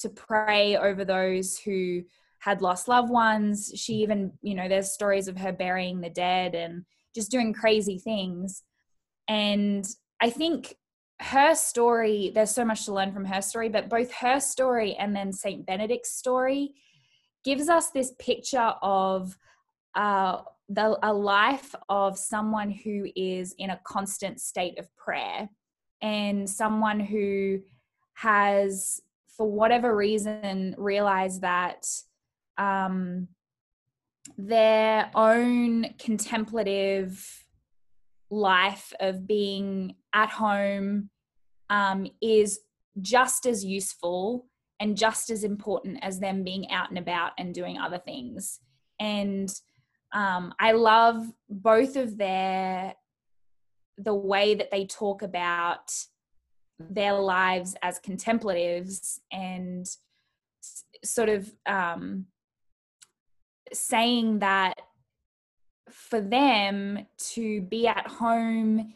to 0.00 0.08
pray 0.08 0.76
over 0.76 1.04
those 1.04 1.58
who 1.58 2.02
had 2.40 2.62
lost 2.62 2.88
loved 2.88 3.10
ones. 3.10 3.72
She 3.74 3.94
even, 3.94 4.32
you 4.42 4.54
know, 4.54 4.68
there's 4.68 4.92
stories 4.92 5.28
of 5.28 5.38
her 5.38 5.52
burying 5.52 6.00
the 6.00 6.10
dead 6.10 6.54
and 6.54 6.84
just 7.14 7.30
doing 7.30 7.52
crazy 7.52 7.98
things. 7.98 8.62
And 9.26 9.86
I 10.20 10.30
think 10.30 10.76
her 11.20 11.54
story, 11.54 12.30
there's 12.34 12.50
so 12.50 12.64
much 12.64 12.84
to 12.84 12.92
learn 12.92 13.12
from 13.12 13.24
her 13.24 13.40
story, 13.40 13.68
but 13.68 13.88
both 13.88 14.12
her 14.12 14.38
story 14.38 14.94
and 14.94 15.16
then 15.16 15.32
St. 15.32 15.66
Benedict's 15.66 16.12
story 16.12 16.74
gives 17.44 17.68
us 17.68 17.90
this 17.90 18.12
picture 18.18 18.74
of 18.82 19.38
uh, 19.94 20.42
the, 20.68 20.98
a 21.02 21.12
life 21.12 21.74
of 21.88 22.18
someone 22.18 22.70
who 22.70 23.06
is 23.14 23.54
in 23.58 23.70
a 23.70 23.80
constant 23.84 24.40
state 24.40 24.78
of 24.78 24.94
prayer 24.96 25.48
and 26.02 26.48
someone 26.48 27.00
who 27.00 27.60
has, 28.14 29.00
for 29.28 29.50
whatever 29.50 29.94
reason, 29.94 30.74
realized 30.76 31.42
that 31.42 31.86
um, 32.58 33.28
their 34.36 35.10
own 35.14 35.86
contemplative 35.98 37.44
life 38.30 38.92
of 38.98 39.26
being 39.26 39.94
at 40.12 40.30
home 40.30 41.10
um, 41.70 42.06
is 42.20 42.60
just 43.00 43.46
as 43.46 43.64
useful 43.64 44.46
and 44.80 44.96
just 44.96 45.30
as 45.30 45.44
important 45.44 45.98
as 46.02 46.18
them 46.18 46.42
being 46.42 46.70
out 46.70 46.88
and 46.88 46.98
about 46.98 47.32
and 47.38 47.54
doing 47.54 47.78
other 47.78 47.98
things. 47.98 48.60
And 48.98 49.48
um, 50.12 50.54
I 50.58 50.72
love 50.72 51.26
both 51.48 51.96
of 51.96 52.16
their 52.16 52.94
the 53.98 54.14
way 54.14 54.54
that 54.54 54.70
they 54.70 54.84
talk 54.86 55.22
about 55.22 55.92
their 56.78 57.14
lives 57.14 57.74
as 57.82 57.98
contemplatives 57.98 59.20
and 59.32 59.86
sort 61.02 61.28
of 61.28 61.50
um, 61.66 62.26
saying 63.72 64.40
that 64.40 64.74
for 65.90 66.20
them 66.20 67.06
to 67.16 67.62
be 67.62 67.86
at 67.86 68.06
home 68.06 68.94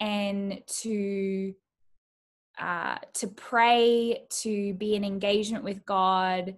and 0.00 0.62
to 0.66 1.54
uh, 2.58 2.98
to 3.14 3.28
pray, 3.28 4.24
to 4.28 4.74
be 4.74 4.94
in 4.94 5.04
engagement 5.04 5.64
with 5.64 5.84
God, 5.86 6.54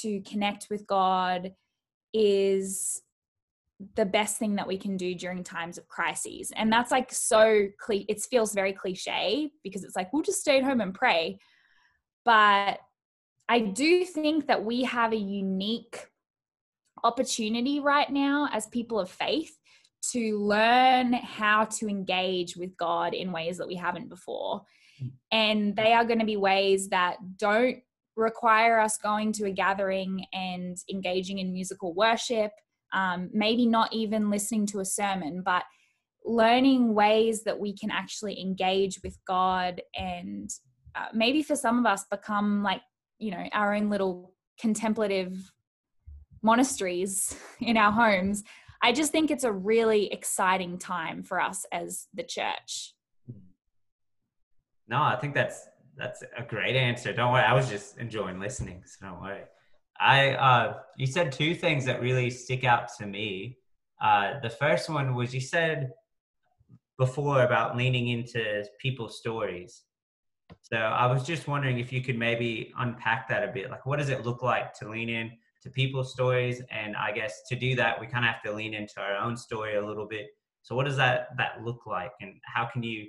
to 0.00 0.20
connect 0.20 0.68
with 0.70 0.86
God 0.86 1.54
is 2.12 3.02
the 3.96 4.04
best 4.04 4.36
thing 4.36 4.56
that 4.56 4.66
we 4.66 4.76
can 4.76 4.96
do 4.96 5.14
during 5.14 5.42
times 5.42 5.78
of 5.78 5.88
crises. 5.88 6.52
And 6.54 6.72
that's 6.72 6.90
like 6.90 7.12
so 7.12 7.68
it 7.88 8.22
feels 8.22 8.54
very 8.54 8.72
cliche 8.72 9.50
because 9.64 9.84
it's 9.84 9.96
like 9.96 10.12
we'll 10.12 10.22
just 10.22 10.40
stay 10.40 10.58
at 10.58 10.64
home 10.64 10.80
and 10.80 10.94
pray. 10.94 11.38
But 12.24 12.78
I 13.48 13.60
do 13.60 14.04
think 14.04 14.46
that 14.46 14.64
we 14.64 14.84
have 14.84 15.12
a 15.12 15.16
unique 15.16 16.06
opportunity 17.02 17.80
right 17.80 18.10
now 18.10 18.48
as 18.52 18.66
people 18.66 19.00
of 19.00 19.10
faith 19.10 19.56
to 20.12 20.38
learn 20.38 21.12
how 21.12 21.64
to 21.64 21.88
engage 21.88 22.56
with 22.56 22.76
God 22.76 23.14
in 23.14 23.32
ways 23.32 23.58
that 23.58 23.66
we 23.66 23.74
haven't 23.74 24.08
before. 24.08 24.62
Mm. 25.02 25.10
And 25.32 25.76
they 25.76 25.92
are 25.92 26.04
going 26.04 26.18
to 26.20 26.26
be 26.26 26.36
ways 26.36 26.88
that 26.88 27.16
don't 27.36 27.78
require 28.16 28.78
us 28.78 28.98
going 28.98 29.32
to 29.32 29.46
a 29.46 29.50
gathering 29.50 30.24
and 30.32 30.76
engaging 30.90 31.38
in 31.38 31.52
musical 31.52 31.94
worship, 31.94 32.52
um, 32.92 33.30
maybe 33.32 33.66
not 33.66 33.92
even 33.92 34.30
listening 34.30 34.66
to 34.66 34.80
a 34.80 34.84
sermon, 34.84 35.42
but 35.44 35.64
learning 36.24 36.94
ways 36.94 37.44
that 37.44 37.58
we 37.58 37.76
can 37.76 37.90
actually 37.90 38.40
engage 38.40 39.00
with 39.02 39.18
God 39.26 39.80
and 39.96 40.50
uh, 40.94 41.06
maybe 41.14 41.42
for 41.42 41.56
some 41.56 41.78
of 41.78 41.86
us 41.86 42.04
become 42.10 42.62
like, 42.62 42.82
you 43.18 43.30
know, 43.30 43.44
our 43.52 43.74
own 43.74 43.90
little 43.90 44.34
contemplative 44.58 45.52
monasteries 46.42 47.36
in 47.60 47.76
our 47.76 47.92
homes. 47.92 48.44
I 48.82 48.92
just 48.92 49.12
think 49.12 49.30
it's 49.30 49.44
a 49.44 49.52
really 49.52 50.12
exciting 50.12 50.78
time 50.78 51.22
for 51.22 51.40
us 51.40 51.66
as 51.70 52.06
the 52.14 52.22
church. 52.22 52.94
No, 54.88 55.02
I 55.02 55.16
think 55.16 55.34
that's 55.34 55.68
that's 55.96 56.22
a 56.36 56.42
great 56.42 56.76
answer. 56.76 57.12
Don't 57.12 57.32
worry, 57.32 57.44
I 57.44 57.52
was 57.52 57.68
just 57.68 57.98
enjoying 57.98 58.40
listening, 58.40 58.82
so 58.86 59.06
don't 59.06 59.20
worry. 59.20 59.42
I 60.00 60.30
uh, 60.32 60.78
you 60.96 61.06
said 61.06 61.32
two 61.32 61.54
things 61.54 61.84
that 61.84 62.00
really 62.00 62.30
stick 62.30 62.64
out 62.64 62.88
to 62.98 63.06
me. 63.06 63.58
Uh, 64.00 64.40
the 64.42 64.50
first 64.50 64.88
one 64.88 65.14
was 65.14 65.34
you 65.34 65.40
said 65.40 65.90
before 66.98 67.42
about 67.42 67.76
leaning 67.76 68.08
into 68.08 68.64
people's 68.80 69.18
stories. 69.18 69.82
So 70.62 70.76
I 70.76 71.06
was 71.06 71.24
just 71.24 71.46
wondering 71.46 71.78
if 71.78 71.92
you 71.92 72.02
could 72.02 72.18
maybe 72.18 72.72
unpack 72.78 73.28
that 73.28 73.44
a 73.48 73.52
bit. 73.52 73.70
Like, 73.70 73.86
what 73.86 73.98
does 73.98 74.08
it 74.08 74.24
look 74.24 74.42
like 74.42 74.74
to 74.74 74.88
lean 74.88 75.08
in 75.08 75.30
to 75.62 75.70
people's 75.70 76.12
stories 76.12 76.62
and 76.70 76.96
i 76.96 77.12
guess 77.12 77.42
to 77.48 77.56
do 77.56 77.74
that 77.76 78.00
we 78.00 78.06
kind 78.06 78.24
of 78.24 78.30
have 78.30 78.42
to 78.42 78.52
lean 78.52 78.74
into 78.74 79.00
our 79.00 79.16
own 79.16 79.36
story 79.36 79.76
a 79.76 79.86
little 79.86 80.06
bit 80.06 80.26
so 80.62 80.74
what 80.74 80.86
does 80.86 80.96
that 80.96 81.28
that 81.36 81.62
look 81.64 81.86
like 81.86 82.12
and 82.20 82.34
how 82.44 82.66
can 82.66 82.82
you 82.82 83.06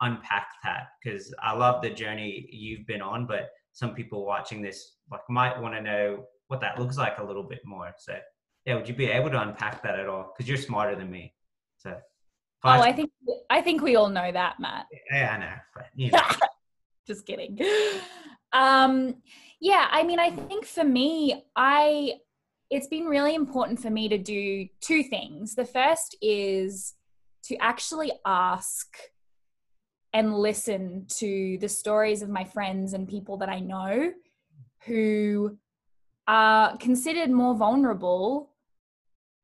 unpack 0.00 0.48
that 0.64 0.88
because 1.02 1.32
i 1.42 1.52
love 1.52 1.80
the 1.82 1.90
journey 1.90 2.48
you've 2.50 2.86
been 2.86 3.02
on 3.02 3.26
but 3.26 3.50
some 3.72 3.94
people 3.94 4.24
watching 4.26 4.62
this 4.62 4.96
like 5.10 5.22
might 5.28 5.60
want 5.60 5.74
to 5.74 5.80
know 5.80 6.24
what 6.48 6.60
that 6.60 6.78
looks 6.78 6.96
like 6.98 7.18
a 7.18 7.24
little 7.24 7.42
bit 7.42 7.60
more. 7.64 7.92
So 7.98 8.16
yeah 8.66 8.74
would 8.76 8.88
you 8.88 8.94
be 8.94 9.06
able 9.06 9.30
to 9.30 9.40
unpack 9.40 9.82
that 9.82 9.98
at 9.98 10.08
all? 10.08 10.32
Because 10.32 10.48
you're 10.48 10.58
smarter 10.58 10.96
than 10.96 11.10
me. 11.10 11.34
So 11.78 11.96
oh 12.64 12.68
i 12.68 12.92
think 12.92 13.10
i 13.50 13.60
think 13.60 13.82
we 13.82 13.96
all 13.96 14.08
know 14.08 14.30
that 14.30 14.60
matt. 14.60 14.86
Yeah 15.10 15.34
i 15.34 15.38
know 15.38 15.54
but 15.74 15.86
you 15.96 16.10
know. 16.12 16.20
just 17.06 17.26
kidding. 17.26 17.58
Um 18.52 19.16
yeah, 19.62 19.86
I 19.92 20.02
mean, 20.02 20.18
I 20.18 20.30
think 20.30 20.66
for 20.66 20.82
me, 20.82 21.44
I 21.54 22.14
it's 22.68 22.88
been 22.88 23.04
really 23.04 23.36
important 23.36 23.80
for 23.80 23.90
me 23.90 24.08
to 24.08 24.18
do 24.18 24.66
two 24.80 25.04
things. 25.04 25.54
The 25.54 25.64
first 25.64 26.16
is 26.20 26.94
to 27.44 27.56
actually 27.58 28.10
ask 28.26 28.88
and 30.12 30.34
listen 30.34 31.06
to 31.08 31.58
the 31.60 31.68
stories 31.68 32.22
of 32.22 32.28
my 32.28 32.44
friends 32.44 32.92
and 32.92 33.08
people 33.08 33.38
that 33.38 33.48
I 33.48 33.60
know 33.60 34.12
who 34.84 35.56
are 36.26 36.76
considered 36.76 37.30
more 37.30 37.54
vulnerable 37.54 38.50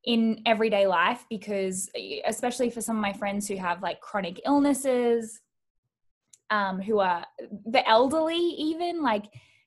in 0.04 0.40
everyday 0.46 0.86
life 0.86 1.24
because 1.28 1.90
especially 2.26 2.70
for 2.70 2.80
some 2.80 2.96
of 2.96 3.02
my 3.02 3.12
friends 3.12 3.48
who 3.48 3.56
have 3.56 3.82
like 3.82 4.00
chronic 4.00 4.40
illnesses 4.46 5.40
um, 6.50 6.80
who 6.80 6.98
are 6.98 7.24
the 7.66 7.86
elderly 7.88 8.36
even 8.36 9.02
like 9.02 9.24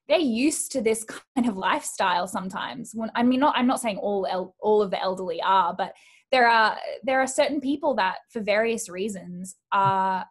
they're 0.07 0.19
used 0.19 0.71
to 0.71 0.81
this 0.81 1.05
kind 1.35 1.47
of 1.47 1.57
lifestyle 1.57 2.27
sometimes. 2.27 2.91
When 2.93 3.11
i 3.15 3.23
mean 3.23 3.39
not 3.39 3.55
i'm 3.57 3.67
not 3.67 3.81
saying 3.81 3.97
all 3.97 4.25
el- 4.25 4.55
all 4.59 4.81
of 4.81 4.91
the 4.91 5.01
elderly 5.01 5.41
are 5.41 5.75
but 5.77 5.93
there 6.31 6.47
are 6.47 6.77
there 7.03 7.19
are 7.21 7.27
certain 7.27 7.61
people 7.61 7.93
that 7.95 8.17
for 8.29 8.39
various 8.39 8.89
reasons 8.89 9.57
are 9.71 10.25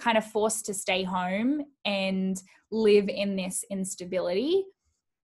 kind 0.00 0.18
of 0.18 0.24
forced 0.24 0.66
to 0.66 0.74
stay 0.74 1.02
home 1.02 1.62
and 1.84 2.42
live 2.70 3.08
in 3.08 3.36
this 3.36 3.64
instability 3.70 4.64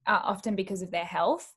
uh, 0.07 0.21
often 0.23 0.57
because 0.57 0.83
of 0.83 0.91
their 0.91 1.05
health 1.05 1.55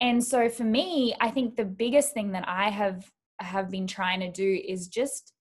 and 0.00 0.22
so 0.22 0.48
for 0.48 0.64
me 0.64 1.14
i 1.20 1.30
think 1.30 1.56
the 1.56 1.64
biggest 1.64 2.12
thing 2.12 2.32
that 2.32 2.44
i 2.48 2.68
have 2.68 3.10
have 3.40 3.70
been 3.70 3.86
trying 3.86 4.20
to 4.20 4.30
do 4.30 4.60
is 4.66 4.88
just 4.88 5.32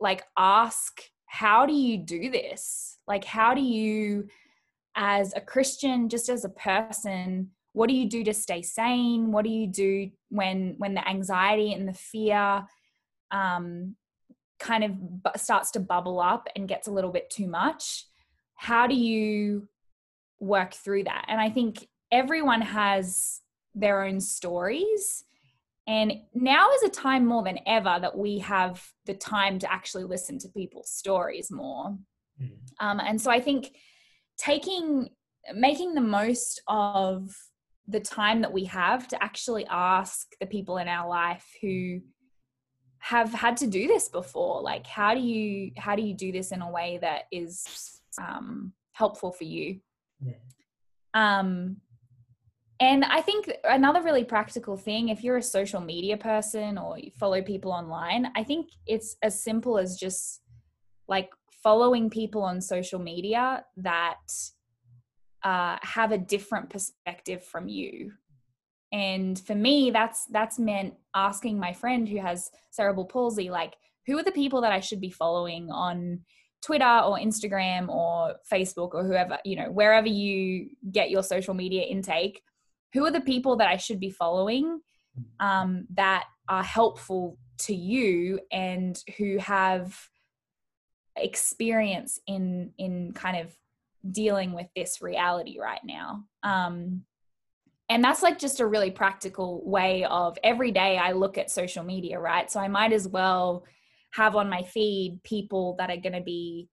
like 0.00 0.24
ask 0.36 1.00
how 1.26 1.64
do 1.66 1.72
you 1.72 1.96
do 1.96 2.30
this 2.30 2.98
like 3.06 3.24
how 3.24 3.54
do 3.54 3.60
you 3.60 4.26
as 4.96 5.32
a 5.34 5.40
Christian, 5.40 6.08
just 6.08 6.28
as 6.28 6.44
a 6.44 6.50
person, 6.50 7.50
what 7.72 7.88
do 7.88 7.94
you 7.94 8.08
do 8.08 8.24
to 8.24 8.34
stay 8.34 8.62
sane? 8.62 9.30
What 9.30 9.44
do 9.44 9.50
you 9.50 9.66
do 9.66 10.10
when 10.28 10.74
when 10.78 10.94
the 10.94 11.08
anxiety 11.08 11.72
and 11.72 11.86
the 11.86 11.94
fear 11.94 12.66
um, 13.30 13.94
kind 14.60 14.84
of 14.84 15.22
bu- 15.22 15.30
starts 15.36 15.70
to 15.72 15.80
bubble 15.80 16.20
up 16.20 16.46
and 16.54 16.68
gets 16.68 16.86
a 16.86 16.92
little 16.92 17.10
bit 17.10 17.30
too 17.30 17.48
much. 17.48 18.06
How 18.54 18.86
do 18.86 18.94
you 18.94 19.68
work 20.38 20.74
through 20.74 21.04
that? 21.04 21.24
And 21.28 21.40
i 21.40 21.50
think 21.50 21.88
everyone 22.12 22.60
has 22.60 23.40
their 23.74 24.02
own 24.02 24.20
stories. 24.20 25.24
And 25.86 26.12
now 26.34 26.70
is 26.70 26.82
a 26.82 26.88
time 26.88 27.26
more 27.26 27.42
than 27.42 27.58
ever 27.66 27.98
that 28.00 28.16
we 28.16 28.38
have 28.38 28.84
the 29.06 29.14
time 29.14 29.58
to 29.60 29.72
actually 29.72 30.04
listen 30.04 30.38
to 30.40 30.48
people's 30.48 30.90
stories 30.90 31.50
more. 31.50 31.96
Mm. 32.40 32.52
um, 32.80 33.00
and 33.00 33.20
so 33.20 33.30
i 33.30 33.38
think 33.38 33.72
taking 34.38 35.10
making 35.54 35.94
the 35.94 36.00
most 36.00 36.62
of 36.66 37.34
the 37.86 38.00
time 38.00 38.40
that 38.40 38.52
we 38.52 38.64
have 38.64 39.08
to 39.08 39.22
actually 39.22 39.66
ask 39.68 40.28
the 40.40 40.46
people 40.46 40.78
in 40.78 40.88
our 40.88 41.08
life 41.08 41.46
who 41.60 42.00
have 43.00 43.32
had 43.32 43.56
to 43.58 43.66
do 43.66 43.86
this 43.86 44.08
before? 44.08 44.62
Like 44.62 44.86
how 44.86 45.14
do 45.14 45.20
you 45.20 45.72
how 45.76 45.96
do 45.96 46.02
you 46.02 46.14
do 46.14 46.32
this 46.32 46.52
in 46.52 46.62
a 46.62 46.70
way 46.70 46.98
that 47.00 47.22
is 47.32 48.00
um, 48.20 48.72
helpful 48.92 49.32
for 49.32 49.44
you? 49.44 49.80
Yeah. 50.22 50.34
um 51.14 51.76
and 52.78 53.04
i 53.04 53.20
think 53.20 53.50
another 53.64 54.02
really 54.02 54.24
practical 54.24 54.76
thing 54.76 55.08
if 55.08 55.22
you're 55.24 55.38
a 55.38 55.42
social 55.42 55.80
media 55.80 56.16
person 56.16 56.76
or 56.76 56.98
you 56.98 57.10
follow 57.18 57.40
people 57.40 57.72
online 57.72 58.30
i 58.36 58.42
think 58.42 58.68
it's 58.86 59.16
as 59.22 59.42
simple 59.42 59.78
as 59.78 59.96
just 59.96 60.42
like 61.08 61.30
following 61.62 62.10
people 62.10 62.42
on 62.42 62.60
social 62.60 62.98
media 62.98 63.64
that 63.76 64.20
uh, 65.42 65.78
have 65.80 66.12
a 66.12 66.18
different 66.18 66.68
perspective 66.68 67.42
from 67.42 67.68
you 67.68 68.12
and 68.92 69.40
for 69.40 69.54
me 69.54 69.90
that's 69.90 70.26
that's 70.26 70.58
meant 70.58 70.94
asking 71.14 71.58
my 71.58 71.72
friend 71.72 72.08
who 72.08 72.18
has 72.18 72.50
cerebral 72.70 73.04
palsy 73.04 73.50
like 73.50 73.74
who 74.06 74.18
are 74.18 74.24
the 74.24 74.32
people 74.32 74.60
that 74.60 74.72
i 74.72 74.80
should 74.80 75.00
be 75.00 75.10
following 75.10 75.70
on 75.70 76.20
twitter 76.62 76.84
or 76.84 77.16
instagram 77.18 77.88
or 77.88 78.34
facebook 78.50 78.94
or 78.94 79.04
whoever 79.04 79.38
you 79.44 79.56
know 79.56 79.70
wherever 79.70 80.08
you 80.08 80.68
get 80.90 81.10
your 81.10 81.22
social 81.22 81.54
media 81.54 81.82
intake 81.82 82.42
who 82.92 83.04
are 83.04 83.12
the 83.12 83.20
people 83.20 83.56
that 83.56 83.68
i 83.68 83.76
should 83.76 84.00
be 84.00 84.10
following 84.10 84.80
um, 85.38 85.86
that 85.94 86.24
are 86.48 86.62
helpful 86.62 87.36
to 87.58 87.74
you 87.74 88.40
and 88.50 89.02
who 89.18 89.38
have 89.38 89.96
experience 91.16 92.18
in 92.26 92.72
in 92.78 93.12
kind 93.12 93.36
of 93.36 93.54
dealing 94.10 94.52
with 94.52 94.66
this 94.74 95.02
reality 95.02 95.58
right 95.60 95.80
now? 95.84 96.24
Um, 96.42 97.02
and 97.90 98.04
that's 98.04 98.22
like 98.22 98.38
just 98.38 98.60
a 98.60 98.66
really 98.66 98.92
practical 98.92 99.62
way 99.68 100.04
of 100.04 100.38
every 100.44 100.70
day 100.70 100.96
I 100.96 101.10
look 101.10 101.36
at 101.36 101.50
social 101.50 101.82
media, 101.82 102.20
right? 102.20 102.48
So 102.48 102.60
I 102.60 102.68
might 102.68 102.92
as 102.92 103.08
well 103.08 103.64
have 104.12 104.36
on 104.36 104.48
my 104.48 104.62
feed 104.62 105.20
people 105.24 105.74
that 105.78 105.90
are 105.90 105.96
going 105.96 106.12
to 106.12 106.20
be 106.20 106.68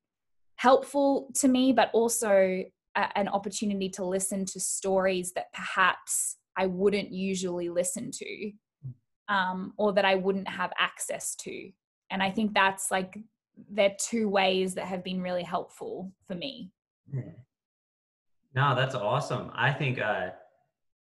helpful 0.57 1.29
to 1.35 1.47
me, 1.47 1.73
but 1.73 1.89
also 1.91 2.63
a, 2.95 3.17
an 3.17 3.27
opportunity 3.29 3.89
to 3.89 4.05
listen 4.05 4.45
to 4.45 4.59
stories 4.59 5.33
that 5.33 5.51
perhaps 5.53 6.37
I 6.55 6.67
wouldn't 6.67 7.11
usually 7.11 7.69
listen 7.69 8.11
to 8.11 8.51
um, 9.27 9.73
or 9.77 9.93
that 9.93 10.05
I 10.05 10.15
wouldn't 10.15 10.47
have 10.47 10.71
access 10.79 11.35
to. 11.37 11.71
And 12.11 12.21
I 12.21 12.29
think 12.29 12.53
that's 12.53 12.91
like, 12.91 13.17
they're 13.71 13.95
two 13.99 14.29
ways 14.29 14.75
that 14.75 14.85
have 14.85 15.03
been 15.03 15.19
really 15.19 15.43
helpful 15.43 16.11
for 16.27 16.35
me. 16.35 16.69
No, 18.53 18.75
that's 18.75 18.93
awesome. 18.93 19.49
I 19.55 19.71
think, 19.71 19.99
uh, 19.99 20.29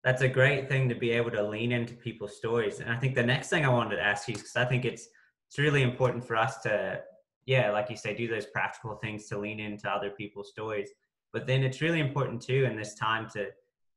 that's 0.06 0.22
a 0.22 0.28
great 0.28 0.68
thing 0.68 0.88
to 0.88 0.94
be 0.94 1.10
able 1.10 1.32
to 1.32 1.42
lean 1.42 1.72
into 1.72 1.92
people's 1.92 2.36
stories. 2.36 2.78
And 2.78 2.88
I 2.88 2.96
think 2.96 3.16
the 3.16 3.24
next 3.24 3.48
thing 3.48 3.64
I 3.64 3.68
wanted 3.68 3.96
to 3.96 4.02
ask 4.02 4.28
you, 4.28 4.34
is 4.36 4.40
because 4.40 4.54
I 4.54 4.64
think 4.64 4.84
it's 4.84 5.08
it's 5.48 5.58
really 5.58 5.82
important 5.82 6.24
for 6.24 6.36
us 6.36 6.58
to, 6.58 7.00
yeah, 7.44 7.72
like 7.72 7.90
you 7.90 7.96
say, 7.96 8.14
do 8.14 8.28
those 8.28 8.46
practical 8.46 8.94
things 8.94 9.26
to 9.26 9.38
lean 9.38 9.58
into 9.58 9.90
other 9.90 10.10
people's 10.10 10.48
stories. 10.48 10.90
But 11.32 11.48
then 11.48 11.64
it's 11.64 11.80
really 11.80 11.98
important 11.98 12.40
too 12.40 12.66
in 12.70 12.76
this 12.76 12.94
time 12.94 13.28
to 13.30 13.48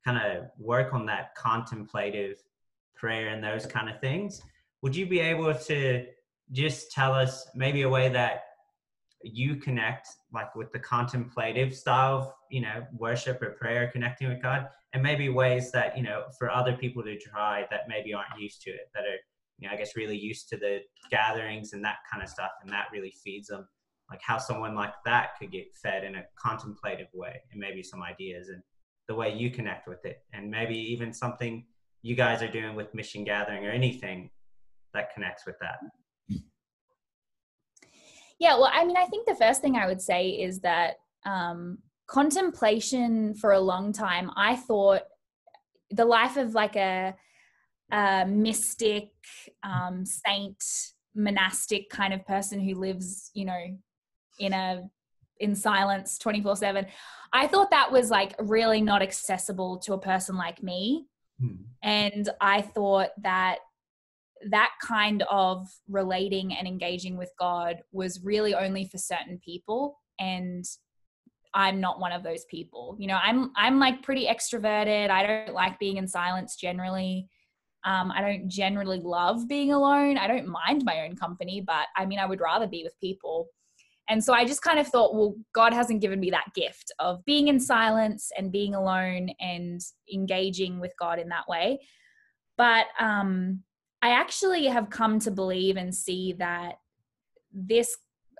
kind 0.04 0.18
of 0.18 0.48
work 0.58 0.96
on 0.96 1.06
that 1.06 1.36
contemplative 1.36 2.42
prayer 2.96 3.28
and 3.28 3.44
those 3.44 3.68
kind 3.68 3.88
of 3.88 4.02
things. 4.02 4.42
Would 4.82 4.96
you 4.96 5.06
be 5.06 5.20
able 5.20 5.54
to 5.54 6.08
just 6.52 6.92
tell 6.92 7.14
us 7.14 7.48
maybe 7.54 7.84
a 7.84 7.90
way 7.90 8.10
that 8.10 8.46
you 9.22 9.56
connect 9.56 10.08
like 10.34 10.56
with 10.56 10.72
the 10.72 10.80
contemplative 10.80 11.76
style 11.76 12.18
of 12.18 12.34
you 12.50 12.62
know 12.62 12.86
worship 12.98 13.42
or 13.42 13.52
prayer 13.52 13.90
connecting 13.92 14.30
with 14.30 14.42
god. 14.42 14.68
And 14.94 15.04
maybe 15.04 15.30
ways 15.30 15.72
that 15.72 15.98
you 15.98 16.04
know 16.04 16.24
for 16.38 16.50
other 16.50 16.76
people 16.76 17.04
to 17.04 17.18
try 17.18 17.66
that 17.70 17.82
maybe 17.88 18.14
aren't 18.14 18.40
used 18.40 18.62
to 18.64 18.72
it 18.72 18.90
that 18.94 19.04
are 19.04 19.20
you 19.60 19.68
know 19.68 19.74
i 19.74 19.78
guess 19.78 19.96
really 19.96 20.18
used 20.18 20.50
to 20.50 20.58
the 20.58 20.80
gatherings 21.12 21.74
and 21.74 21.84
that 21.84 21.98
kind 22.12 22.24
of 22.24 22.30
stuff 22.30 22.52
and 22.64 22.72
that 22.72 22.88
really 22.92 23.14
feeds 23.24 23.48
them. 23.48 23.68
Like 24.10 24.22
how 24.24 24.40
someone 24.40 24.74
like 24.74 24.94
that 25.06 25.38
could 25.38 25.52
get 25.52 25.68
fed 25.76 26.04
in 26.04 26.16
a 26.16 26.24
contemplative 26.42 27.10
way 27.14 27.42
and 27.52 27.60
maybe 27.60 27.84
some 27.84 28.02
ideas 28.02 28.50
and 28.50 28.64
the 29.08 29.14
way 29.14 29.32
you 29.32 29.52
connect 29.52 29.88
with 29.88 30.04
it. 30.04 30.24
And 30.34 30.50
maybe 30.50 30.76
even 30.76 31.14
something 31.14 31.66
you 32.02 32.16
guys 32.16 32.42
are 32.42 32.48
doing 32.48 32.76
with 32.76 32.96
mission 32.96 33.24
gathering 33.24 33.66
or 33.66 33.70
anything 33.70 34.32
that 34.96 35.14
connects 35.14 35.46
with 35.46 35.60
that 35.60 35.78
yeah, 38.40 38.56
well, 38.56 38.72
I 38.72 38.86
mean, 38.86 38.98
I 38.98 39.06
think 39.06 39.28
the 39.28 39.36
first 39.36 39.62
thing 39.62 39.76
I 39.76 39.86
would 39.86 40.02
say 40.02 40.30
is 40.30 40.62
that 40.62 40.96
um, 41.26 41.80
contemplation 42.08 43.34
for 43.34 43.52
a 43.52 43.60
long 43.60 43.92
time, 43.92 44.32
I 44.36 44.56
thought 44.56 45.02
the 45.92 46.06
life 46.06 46.38
of 46.38 46.54
like 46.54 46.76
a, 46.76 47.16
a 47.92 48.26
mystic, 48.26 49.12
um, 49.64 50.06
saint, 50.06 50.64
monastic 51.16 51.90
kind 51.90 52.14
of 52.14 52.26
person 52.26 52.60
who 52.60 52.76
lives, 52.76 53.30
you 53.34 53.46
know, 53.46 53.78
in 54.40 54.54
a 54.54 54.90
in 55.40 55.56
silence 55.56 56.18
24 56.18 56.58
7 56.58 56.86
i 57.32 57.48
thought 57.48 57.72
that 57.72 57.92
was 57.92 58.10
like 58.10 58.36
really 58.40 58.82
not 58.82 59.02
accessible 59.02 59.78
to 59.78 59.94
a 59.94 60.00
person 60.00 60.36
like 60.36 60.62
me 60.62 61.06
hmm. 61.40 61.56
and 61.82 62.30
i 62.42 62.62
thought 62.62 63.10
that 63.22 63.60
that 64.50 64.72
kind 64.86 65.24
of 65.30 65.68
relating 65.88 66.54
and 66.54 66.68
engaging 66.68 67.18
with 67.18 67.32
God 67.40 67.78
was 67.92 68.22
really 68.24 68.54
only 68.56 68.86
for 68.86 68.98
certain 68.98 69.40
people 69.44 69.98
and 70.20 70.66
I'm 71.54 71.80
not 71.80 72.00
one 72.00 72.12
of 72.12 72.24
those 72.24 72.46
people. 72.46 72.96
You 73.00 73.08
know, 73.08 73.18
I'm 73.22 73.52
I'm 73.56 73.80
like 73.80 74.04
pretty 74.04 74.28
extroverted. 74.28 75.10
I 75.10 75.26
don't 75.26 75.54
like 75.54 75.80
being 75.80 75.98
in 75.98 76.08
silence 76.08 76.56
generally. 76.56 77.28
Um, 77.86 78.12
I 78.12 78.22
don't 78.22 78.50
generally 78.50 79.00
love 79.00 79.48
being 79.48 79.72
alone. 79.72 80.18
I 80.18 80.28
don't 80.28 80.48
mind 80.48 80.84
my 80.86 81.06
own 81.06 81.16
company, 81.16 81.62
but 81.66 81.88
I 81.96 82.06
mean, 82.06 82.20
I 82.20 82.26
would 82.26 82.42
rather 82.42 82.68
be 82.68 82.84
with 82.84 83.00
people. 83.00 83.48
And 84.10 84.24
so 84.24 84.34
I 84.34 84.44
just 84.44 84.64
kind 84.64 84.80
of 84.80 84.88
thought, 84.88 85.16
well, 85.16 85.36
God 85.54 85.72
hasn't 85.72 86.02
given 86.02 86.20
me 86.20 86.32
that 86.32 86.52
gift 86.56 86.92
of 87.00 87.24
being 87.26 87.48
in 87.48 87.60
silence 87.60 88.32
and 88.38 88.52
being 88.52 88.74
alone 88.74 89.30
and 89.40 89.80
engaging 90.12 90.80
with 90.80 90.94
God 91.00 91.20
in 91.20 91.30
that 91.30 91.48
way. 91.48 91.80
But 92.58 92.88
um, 93.00 93.64
I 94.02 94.10
actually 94.12 94.66
have 94.66 94.90
come 94.90 95.20
to 95.20 95.32
believe 95.32 95.78
and 95.78 95.94
see 95.94 96.34
that 96.34 96.80
this 97.54 97.98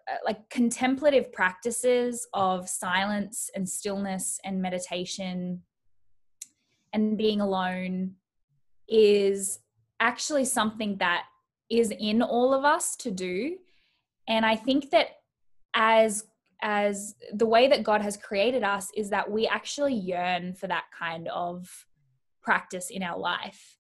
uh, 0.10 0.16
like 0.26 0.50
contemplative 0.50 1.32
practices 1.32 2.28
of 2.34 2.70
silence 2.70 3.50
and 3.56 3.68
stillness 3.68 4.40
and 4.44 4.62
meditation 4.62 5.62
and 6.94 7.18
being 7.18 7.42
alone 7.42 8.16
is 8.88 9.60
actually 10.00 10.46
something 10.46 10.98
that 10.98 11.26
is 11.70 11.92
in 12.00 12.22
all 12.22 12.54
of 12.54 12.64
us 12.66 12.96
to 12.96 13.12
do. 13.12 13.58
And 14.28 14.46
i 14.46 14.56
think 14.56 14.92
that 14.92 15.08
as 15.74 16.26
as 16.62 17.16
the 17.34 17.46
way 17.46 17.68
that 17.68 17.84
god 17.84 18.02
has 18.02 18.18
created 18.18 18.64
us 18.64 18.90
is 18.96 19.10
that 19.12 19.30
we 19.32 19.48
actually 19.48 19.94
yearn 19.94 20.54
for 20.54 20.68
that 20.68 20.86
kind 20.98 21.28
of 21.30 21.86
practice 22.42 22.90
in 22.90 23.04
our 23.04 23.18
life. 23.18 23.78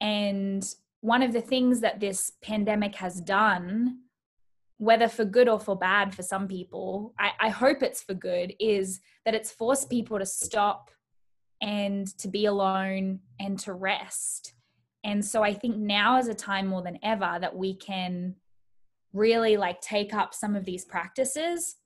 And 0.00 0.64
one 1.00 1.22
of 1.22 1.32
the 1.32 1.40
things 1.40 1.80
that 1.80 2.00
this 2.00 2.32
pandemic 2.42 2.96
has 2.96 3.20
done, 3.20 4.00
whether 4.78 5.08
for 5.08 5.24
good 5.24 5.48
or 5.48 5.58
for 5.58 5.76
bad 5.76 6.14
for 6.14 6.22
some 6.22 6.46
people, 6.46 7.14
I, 7.18 7.32
I, 7.40 7.48
hope 7.48 7.82
it's 7.82 8.02
for 8.02 8.14
good, 8.14 8.54
is 8.60 9.00
that 9.24 9.34
it's 9.34 9.50
forced 9.50 9.88
people 9.88 10.18
to 10.18 10.26
stop 10.26 10.90
and 11.62 12.06
to 12.18 12.28
be 12.28 12.46
alone 12.46 13.20
and 13.38 13.58
to 13.60 13.72
rest. 13.72 14.54
And 15.04 15.24
so 15.24 15.42
I 15.42 15.54
think 15.54 15.76
now 15.76 16.18
is 16.18 16.28
a 16.28 16.34
time 16.34 16.66
more 16.66 16.82
than 16.82 16.98
ever 17.02 17.38
that 17.40 17.56
we 17.56 17.74
can 17.74 18.36
really 19.12 19.56
like 19.56 19.80
take 19.80 20.14
up 20.14 20.34
some 20.34 20.54
of 20.54 20.64
these 20.64 20.84
practices 20.84 21.76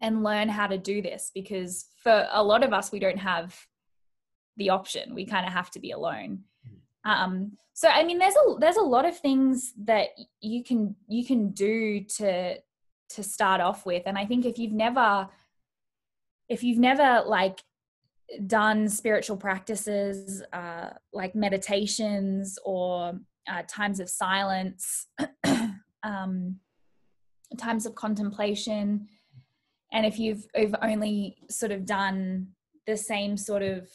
and 0.00 0.22
learn 0.22 0.48
how 0.48 0.66
to 0.66 0.78
do 0.78 1.02
this 1.02 1.30
because 1.34 1.86
for 2.02 2.26
a 2.30 2.42
lot 2.42 2.62
of 2.62 2.72
us 2.72 2.92
we 2.92 2.98
don't 2.98 3.18
have 3.18 3.66
the 4.56 4.70
option 4.70 5.14
we 5.14 5.26
kind 5.26 5.46
of 5.46 5.52
have 5.52 5.70
to 5.70 5.80
be 5.80 5.90
alone 5.90 6.44
um, 7.04 7.56
so 7.72 7.88
I 7.88 8.04
mean, 8.04 8.18
there's 8.18 8.34
a 8.34 8.58
there's 8.58 8.76
a 8.76 8.82
lot 8.82 9.06
of 9.06 9.18
things 9.18 9.72
that 9.84 10.08
you 10.40 10.62
can 10.62 10.96
you 11.08 11.24
can 11.24 11.50
do 11.50 12.04
to 12.18 12.56
to 13.10 13.22
start 13.22 13.60
off 13.60 13.86
with, 13.86 14.02
and 14.06 14.18
I 14.18 14.26
think 14.26 14.44
if 14.44 14.58
you've 14.58 14.72
never 14.72 15.28
if 16.48 16.62
you've 16.62 16.78
never 16.78 17.22
like 17.26 17.62
done 18.46 18.88
spiritual 18.88 19.36
practices 19.36 20.42
uh, 20.52 20.90
like 21.12 21.34
meditations 21.34 22.58
or 22.64 23.18
uh, 23.50 23.62
times 23.66 24.00
of 24.00 24.08
silence 24.08 25.06
um, 26.02 26.56
times 27.58 27.86
of 27.86 27.94
contemplation. 27.94 29.08
And 29.92 30.06
if 30.06 30.18
you've, 30.18 30.46
you've 30.54 30.74
only 30.82 31.38
sort 31.50 31.72
of 31.72 31.84
done 31.84 32.48
the 32.86 32.96
same 32.96 33.36
sort 33.36 33.62
of 33.62 33.88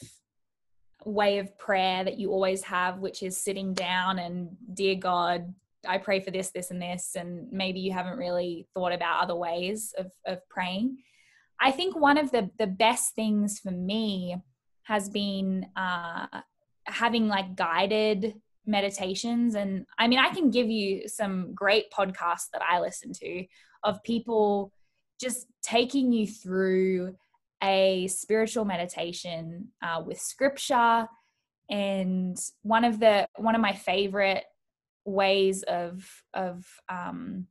way 1.06 1.38
of 1.38 1.58
prayer 1.58 2.04
that 2.04 2.20
you 2.20 2.32
always 2.32 2.64
have, 2.64 3.00
which 3.00 3.24
is 3.24 3.38
sitting 3.38 3.74
down 3.74 4.20
and, 4.20 4.50
Dear 4.74 4.96
God, 4.96 5.54
I 5.88 6.00
pray 6.00 6.20
for 6.20 6.32
this, 6.32 6.52
this, 6.52 6.72
and 6.72 6.82
this, 6.82 7.16
and 7.16 7.52
maybe 7.52 7.80
you 7.80 7.94
haven't 7.94 8.18
really 8.18 8.68
thought 8.74 8.92
about 8.92 9.24
other 9.24 9.36
ways 9.36 9.94
of, 9.98 10.12
of 10.26 10.40
praying. 10.50 10.98
I 11.60 11.72
think 11.72 11.96
one 11.96 12.18
of 12.18 12.32
the, 12.32 12.50
the 12.58 12.68
best 12.68 13.16
things 13.16 13.60
for 13.60 13.72
me 13.72 14.38
has 14.84 15.10
been 15.10 15.68
uh, 15.76 16.28
having 16.86 17.28
like 17.28 17.56
guided 17.56 18.36
meditations. 18.66 19.56
And 19.56 19.86
I 19.98 20.08
mean, 20.08 20.20
I 20.20 20.30
can 20.30 20.50
give 20.50 20.70
you 20.70 21.08
some 21.08 21.54
great 21.54 21.92
podcasts 21.92 22.50
that 22.54 22.62
I 22.68 22.80
listen 22.80 23.14
to 23.14 23.46
of 23.84 24.04
people 24.04 24.72
just 25.20 25.48
taking 25.62 26.12
you 26.12 26.28
through 26.28 27.16
a 27.66 28.08
spiritual 28.08 28.64
meditation 28.64 29.70
uh, 29.82 30.02
with 30.06 30.20
scripture. 30.20 31.08
And 31.70 32.38
one 32.62 32.84
of 32.84 33.00
the 33.00 33.28
one 33.38 33.56
of 33.56 33.62
my 33.62 33.74
favorite 33.74 34.44
ways 35.04 35.64
of 35.64 36.08
of 36.34 36.66
um, 36.90 37.48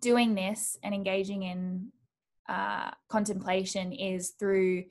doing 0.00 0.34
this 0.34 0.78
and 0.82 0.94
engaging 0.94 1.42
in 1.42 1.92
uh, 2.48 2.90
contemplation 3.08 3.92
is 3.92 4.30
through 4.38 4.84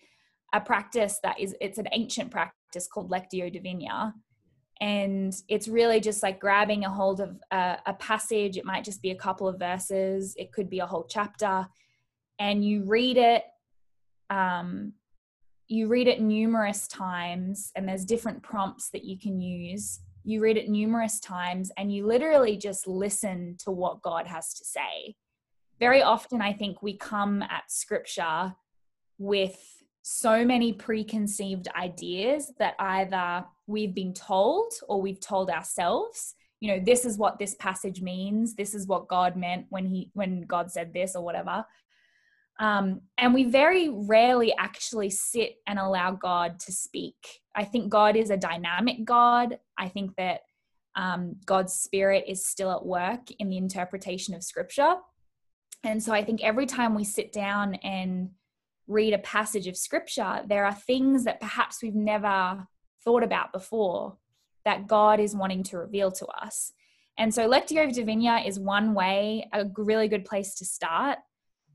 a 0.53 0.59
practice 0.59 1.19
that 1.23 1.39
is 1.39 1.55
it's 1.61 1.77
an 1.77 1.87
ancient 1.93 2.29
practice 2.29 2.87
called 2.87 3.09
lectio 3.09 3.51
divina. 3.51 4.13
And 4.81 5.33
it's 5.49 5.67
really 5.67 5.99
just 5.99 6.23
like 6.23 6.39
grabbing 6.39 6.85
a 6.85 6.89
hold 6.89 7.19
of 7.19 7.37
a, 7.51 7.77
a, 7.85 7.93
passage. 7.95 8.55
It 8.55 8.63
might 8.63 8.85
just 8.85 9.01
be 9.01 9.11
a 9.11 9.15
couple 9.15 9.45
of 9.45 9.59
verses. 9.59 10.33
It 10.37 10.53
could 10.53 10.69
be 10.69 10.79
a 10.79 10.85
whole 10.85 11.05
chapter. 11.09 11.67
And 12.39 12.63
you 12.63 12.85
read 12.85 13.17
it 13.17 13.43
um, 14.29 14.93
you 15.67 15.87
read 15.87 16.07
it 16.07 16.21
numerous 16.21 16.87
times 16.87 17.71
and 17.75 17.87
there's 17.87 18.05
different 18.05 18.41
prompts 18.41 18.89
that 18.89 19.05
you 19.05 19.17
can 19.19 19.39
use. 19.39 19.99
You 20.23 20.41
read 20.41 20.57
it 20.57 20.69
numerous 20.69 21.19
times 21.19 21.71
and 21.77 21.93
you 21.93 22.05
literally 22.05 22.57
just 22.57 22.87
listen 22.87 23.55
to 23.59 23.71
what 23.71 24.01
god 24.01 24.27
has 24.27 24.53
to 24.55 24.65
say. 24.65 25.15
Very 25.79 26.01
often 26.01 26.41
i 26.41 26.51
think 26.51 26.83
we 26.83 26.97
come 26.97 27.41
at 27.41 27.71
scripture 27.71 28.53
with 29.17 29.79
so 30.01 30.43
many 30.43 30.73
preconceived 30.73 31.67
ideas 31.77 32.51
that 32.57 32.75
either 32.79 33.45
we've 33.67 33.93
been 33.93 34.13
told 34.13 34.73
or 34.87 35.01
we've 35.01 35.19
told 35.19 35.49
ourselves 35.49 36.35
you 36.59 36.71
know 36.71 36.83
this 36.83 37.05
is 37.05 37.17
what 37.17 37.37
this 37.37 37.55
passage 37.55 38.01
means 38.01 38.55
this 38.55 38.73
is 38.73 38.87
what 38.87 39.07
god 39.07 39.35
meant 39.35 39.65
when 39.69 39.85
he 39.85 40.09
when 40.13 40.41
god 40.41 40.71
said 40.71 40.93
this 40.93 41.15
or 41.15 41.23
whatever 41.23 41.63
um, 42.59 43.01
and 43.17 43.33
we 43.33 43.45
very 43.45 43.89
rarely 43.89 44.53
actually 44.57 45.09
sit 45.09 45.55
and 45.67 45.79
allow 45.79 46.11
god 46.11 46.59
to 46.59 46.71
speak 46.71 47.15
i 47.55 47.63
think 47.63 47.89
god 47.89 48.15
is 48.15 48.29
a 48.29 48.37
dynamic 48.37 49.03
god 49.05 49.57
i 49.77 49.87
think 49.87 50.15
that 50.15 50.41
um, 50.95 51.35
god's 51.45 51.73
spirit 51.73 52.25
is 52.27 52.45
still 52.45 52.71
at 52.71 52.85
work 52.85 53.31
in 53.39 53.49
the 53.49 53.57
interpretation 53.57 54.33
of 54.33 54.43
scripture 54.43 54.95
and 55.83 56.01
so 56.01 56.13
i 56.13 56.23
think 56.23 56.43
every 56.43 56.65
time 56.65 56.95
we 56.95 57.03
sit 57.03 57.31
down 57.31 57.75
and 57.75 58.29
read 58.89 59.13
a 59.13 59.19
passage 59.19 59.67
of 59.67 59.77
scripture, 59.77 60.41
there 60.47 60.65
are 60.65 60.73
things 60.73 61.23
that 61.23 61.39
perhaps 61.39 61.81
we've 61.81 61.95
never 61.95 62.67
thought 63.05 63.23
about 63.23 63.53
before 63.53 64.17
that 64.65 64.87
God 64.87 65.19
is 65.19 65.35
wanting 65.35 65.63
to 65.63 65.77
reveal 65.77 66.11
to 66.11 66.25
us. 66.25 66.73
And 67.17 67.33
so 67.33 67.47
Lectio 67.47 67.93
Divina 67.93 68.41
is 68.45 68.59
one 68.59 68.93
way, 68.93 69.47
a 69.53 69.65
really 69.77 70.07
good 70.07 70.25
place 70.25 70.55
to 70.55 70.65
start. 70.65 71.19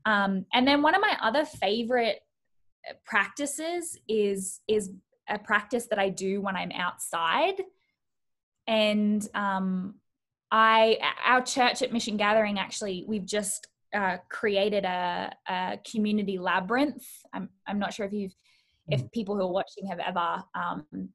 Um, 0.05 0.45
and 0.53 0.67
then 0.67 0.81
one 0.81 0.95
of 0.95 1.01
my 1.01 1.17
other 1.21 1.45
favorite 1.45 2.19
practices 3.05 3.97
is 4.07 4.61
is 4.67 4.91
a 5.27 5.39
practice 5.39 5.87
that 5.87 5.99
I 5.99 6.09
do 6.09 6.41
when 6.41 6.55
I'm 6.55 6.71
outside. 6.71 7.61
And 8.67 9.27
um, 9.33 9.95
I, 10.51 10.97
our 11.25 11.41
church 11.41 11.81
at 11.81 11.91
Mission 11.91 12.17
Gathering, 12.17 12.59
actually, 12.59 13.05
we've 13.07 13.25
just 13.25 13.67
uh, 13.93 14.17
created 14.29 14.85
a, 14.85 15.33
a, 15.47 15.79
community 15.89 16.37
labyrinth. 16.37 17.05
I'm, 17.33 17.49
I'm 17.67 17.79
not 17.79 17.93
sure 17.93 18.05
if 18.05 18.13
you've, 18.13 18.35
if 18.89 19.03
mm. 19.03 19.11
people 19.11 19.35
who 19.35 19.41
are 19.41 19.51
watching 19.51 19.87
have 19.87 19.99
ever 19.99 20.43
um, 20.53 21.09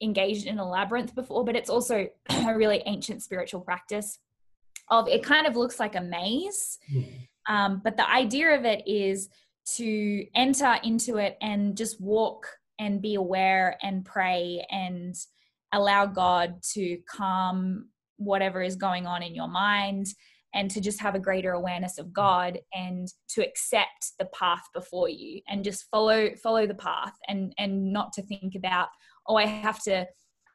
engaged 0.00 0.46
in 0.46 0.58
a 0.58 0.68
labyrinth 0.68 1.14
before, 1.14 1.44
but 1.44 1.56
it's 1.56 1.70
also 1.70 2.08
a 2.30 2.56
really 2.56 2.82
ancient 2.86 3.22
spiritual 3.22 3.60
practice. 3.60 4.18
Of 4.88 5.08
it 5.08 5.22
kind 5.22 5.46
of 5.46 5.56
looks 5.56 5.80
like 5.80 5.94
a 5.96 6.00
maze, 6.00 6.78
mm. 6.92 7.28
Um, 7.48 7.80
but 7.84 7.96
the 7.96 8.10
idea 8.10 8.56
of 8.56 8.64
it 8.64 8.86
is 8.86 9.28
to 9.76 10.26
enter 10.34 10.76
into 10.82 11.16
it 11.16 11.36
and 11.40 11.76
just 11.76 12.00
walk 12.00 12.46
and 12.78 13.00
be 13.00 13.14
aware 13.14 13.78
and 13.82 14.04
pray 14.04 14.64
and 14.70 15.14
allow 15.72 16.06
God 16.06 16.62
to 16.74 16.98
calm 17.08 17.88
whatever 18.16 18.62
is 18.62 18.76
going 18.76 19.06
on 19.06 19.22
in 19.22 19.34
your 19.34 19.48
mind 19.48 20.06
and 20.54 20.70
to 20.70 20.80
just 20.80 21.00
have 21.00 21.16
a 21.16 21.20
greater 21.20 21.52
awareness 21.52 21.98
of 21.98 22.12
God 22.12 22.58
and 22.72 23.08
to 23.30 23.44
accept 23.44 24.12
the 24.18 24.26
path 24.26 24.62
before 24.72 25.08
you 25.08 25.40
and 25.48 25.64
just 25.64 25.86
follow 25.90 26.30
follow 26.42 26.66
the 26.66 26.74
path 26.74 27.14
and 27.28 27.52
and 27.58 27.92
not 27.92 28.12
to 28.12 28.22
think 28.22 28.54
about 28.54 28.88
oh 29.26 29.36
I 29.36 29.46
have 29.46 29.82
to 29.84 30.06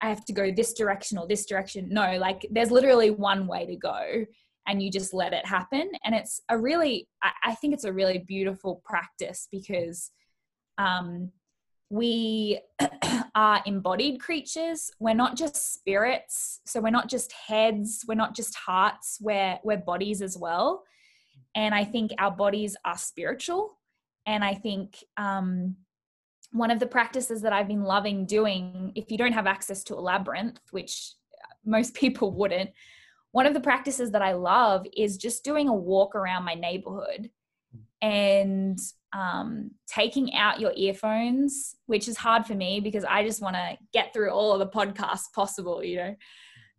I 0.02 0.08
have 0.08 0.24
to 0.26 0.34
go 0.34 0.52
this 0.52 0.74
direction 0.74 1.18
or 1.18 1.28
this 1.28 1.46
direction. 1.46 1.90
No 1.90 2.18
like 2.18 2.48
there's 2.52 2.72
literally 2.72 3.10
one 3.10 3.48
way 3.48 3.66
to 3.66 3.76
go 3.76 4.26
and 4.70 4.82
you 4.82 4.92
just 4.92 5.14
let 5.14 5.34
it 5.34 5.46
happen. 5.46 5.92
And 6.06 6.14
it's 6.16 6.42
a 6.48 6.58
really 6.58 7.08
I, 7.44 7.56
think 7.56 7.74
it's 7.74 7.84
a 7.84 7.92
really 7.92 8.20
beautiful 8.20 8.82
practice 8.86 9.48
because 9.52 10.12
um 10.78 11.32
we 11.90 12.62
are 13.36 13.62
embodied 13.66 14.22
creatures. 14.22 14.92
We're 15.00 15.16
not 15.16 15.36
just 15.36 15.74
spirits. 15.74 16.62
So 16.68 16.80
we're 16.80 16.92
not 16.92 17.10
just 17.10 17.34
heads. 17.34 18.06
We're 18.08 18.14
not 18.14 18.36
just 18.36 18.56
hearts. 18.56 19.18
We're 19.20 19.58
we're 19.64 19.78
bodies 19.78 20.22
as 20.22 20.38
well. 20.38 20.84
And 21.56 21.74
i 21.74 21.84
think 21.84 22.12
our 22.20 22.32
bodies 22.32 22.78
are 22.86 22.98
spiritual. 22.98 23.76
And 24.26 24.44
i 24.44 24.54
think 24.54 25.04
um, 25.18 25.76
one 26.52 26.72
of 26.72 26.80
the 26.80 26.88
practices 26.88 27.42
that 27.42 27.54
i've 27.54 27.68
been 27.68 27.84
loving 27.84 28.26
doing 28.26 28.92
if 28.96 29.12
you 29.12 29.18
don't 29.18 29.34
have 29.34 29.46
access 29.48 29.84
to 29.84 29.96
a 29.96 30.02
labyrinth 30.10 30.60
which 30.72 31.14
most 31.64 31.94
people 32.04 32.32
wouldn't 32.32 32.72
one 33.32 33.46
of 33.46 33.54
the 33.54 33.60
practices 33.60 34.12
that 34.12 34.22
i 34.22 34.34
love 34.34 34.86
is 34.96 35.18
just 35.18 35.44
doing 35.44 35.68
a 35.68 35.74
walk 35.74 36.16
around 36.16 36.44
my 36.44 36.54
neighborhood 36.54 37.30
and 38.02 38.80
um, 39.14 39.72
taking 39.88 40.34
out 40.36 40.60
your 40.60 40.72
earphones, 40.76 41.76
which 41.88 42.08
is 42.08 42.18
hard 42.18 42.46
for 42.46 42.56
me 42.56 42.80
because 42.80 43.04
I 43.04 43.24
just 43.24 43.42
want 43.42 43.56
to 43.56 43.78
get 43.94 44.14
through 44.14 44.32
all 44.32 44.54
of 44.54 44.60
the 44.60 44.68
podcasts 44.68 45.32
possible, 45.34 45.84
you 45.84 45.98
know. 45.98 46.16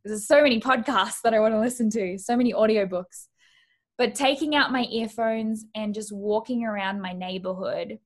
There's 0.04 0.26
so 0.26 0.42
many 0.42 0.60
podcasts 0.60 1.20
that 1.24 1.34
I 1.34 1.40
want 1.40 1.52
to 1.52 1.60
listen 1.60 1.90
to, 1.90 2.16
so 2.18 2.36
many 2.36 2.52
audiobooks. 2.52 3.26
But 3.98 4.14
taking 4.14 4.54
out 4.54 4.72
my 4.72 4.84
earphones 4.84 5.66
and 5.74 5.94
just 5.94 6.10
walking 6.10 6.64
around 6.64 7.02
my 7.02 7.12
neighborhood 7.12 7.98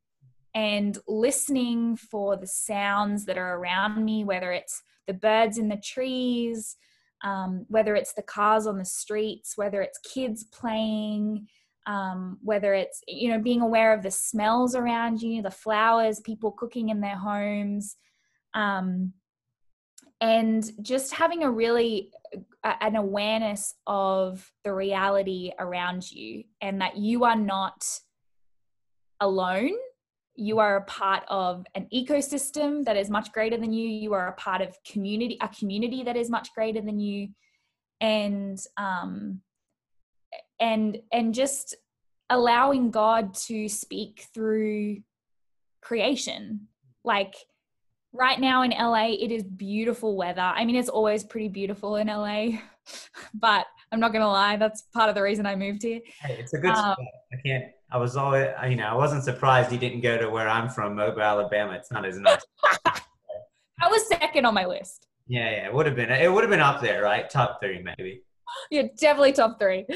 and 0.54 0.98
listening 1.06 1.96
for 1.96 2.36
the 2.36 2.48
sounds 2.48 3.26
that 3.26 3.38
are 3.38 3.56
around 3.56 4.04
me, 4.04 4.24
whether 4.24 4.50
it's 4.50 4.82
the 5.06 5.14
birds 5.14 5.56
in 5.56 5.68
the 5.68 5.76
trees, 5.76 6.76
um, 7.24 7.64
whether 7.68 7.96
it's 7.96 8.12
the 8.12 8.22
cars 8.22 8.66
on 8.66 8.78
the 8.78 8.84
streets, 8.84 9.56
whether 9.56 9.82
it's 9.82 9.98
kids 9.98 10.44
playing, 10.44 11.48
um, 11.86 12.38
whether 12.42 12.74
it's 12.74 13.02
you 13.08 13.30
know 13.30 13.38
being 13.38 13.60
aware 13.60 13.92
of 13.92 14.02
the 14.02 14.10
smells 14.10 14.74
around 14.74 15.20
you 15.20 15.42
the 15.42 15.50
flowers 15.50 16.20
people 16.20 16.50
cooking 16.50 16.88
in 16.88 17.00
their 17.00 17.16
homes 17.16 17.96
um, 18.54 19.12
and 20.20 20.70
just 20.82 21.12
having 21.12 21.42
a 21.42 21.50
really 21.50 22.10
an 22.80 22.96
awareness 22.96 23.74
of 23.86 24.50
the 24.64 24.72
reality 24.72 25.52
around 25.58 26.10
you 26.10 26.44
and 26.60 26.80
that 26.80 26.96
you 26.96 27.24
are 27.24 27.36
not 27.36 27.84
alone 29.20 29.76
you 30.36 30.58
are 30.58 30.76
a 30.76 30.84
part 30.84 31.22
of 31.28 31.64
an 31.74 31.86
ecosystem 31.94 32.84
that 32.84 32.96
is 32.96 33.08
much 33.08 33.30
greater 33.32 33.56
than 33.56 33.72
you 33.72 33.88
you 33.88 34.12
are 34.12 34.28
a 34.28 34.32
part 34.32 34.60
of 34.60 34.76
community 34.84 35.38
a 35.40 35.48
community 35.48 36.02
that 36.02 36.16
is 36.16 36.28
much 36.28 36.48
greater 36.54 36.80
than 36.80 36.98
you 36.98 37.28
and 38.00 38.58
um, 38.76 39.40
and 40.60 40.98
and 41.12 41.34
just 41.34 41.74
allowing 42.30 42.90
God 42.90 43.34
to 43.34 43.68
speak 43.68 44.26
through 44.34 44.98
creation. 45.80 46.68
Like 47.04 47.34
right 48.12 48.40
now 48.40 48.62
in 48.62 48.70
LA, 48.70 49.08
it 49.08 49.30
is 49.30 49.42
beautiful 49.42 50.16
weather. 50.16 50.40
I 50.40 50.64
mean, 50.64 50.76
it's 50.76 50.88
always 50.88 51.24
pretty 51.24 51.48
beautiful 51.48 51.96
in 51.96 52.08
LA, 52.08 52.58
but 53.34 53.66
I'm 53.94 54.00
not 54.00 54.12
gonna 54.12 54.28
lie, 54.28 54.56
that's 54.56 54.82
part 54.92 55.08
of 55.08 55.14
the 55.14 55.22
reason 55.22 55.46
I 55.46 55.54
moved 55.54 55.82
here. 55.82 56.00
Hey, 56.20 56.36
it's 56.38 56.52
a 56.52 56.58
good 56.58 56.70
um, 56.70 56.76
spot. 56.76 56.98
I 57.32 57.36
can't. 57.46 57.64
I 57.90 57.96
was 57.96 58.16
always, 58.16 58.48
you 58.68 58.74
know, 58.74 58.88
I 58.88 58.94
wasn't 58.94 59.22
surprised 59.22 59.70
you 59.70 59.78
didn't 59.78 60.00
go 60.00 60.18
to 60.18 60.28
where 60.28 60.48
I'm 60.48 60.68
from, 60.68 60.96
Mobile, 60.96 61.22
Alabama. 61.22 61.74
It's 61.74 61.92
not 61.92 62.04
as 62.04 62.18
nice. 62.18 62.44
that 62.84 63.00
was 63.88 64.06
second 64.08 64.46
on 64.46 64.52
my 64.52 64.66
list. 64.66 65.06
Yeah, 65.28 65.48
yeah, 65.48 65.66
it 65.66 65.72
would 65.72 65.86
have 65.86 65.94
been. 65.94 66.10
It 66.10 66.30
would 66.30 66.42
have 66.42 66.50
been 66.50 66.60
up 66.60 66.82
there, 66.82 67.02
right? 67.02 67.30
Top 67.30 67.60
three, 67.62 67.82
maybe. 67.82 68.22
yeah, 68.70 68.82
definitely 68.98 69.32
top 69.32 69.60
three. 69.60 69.86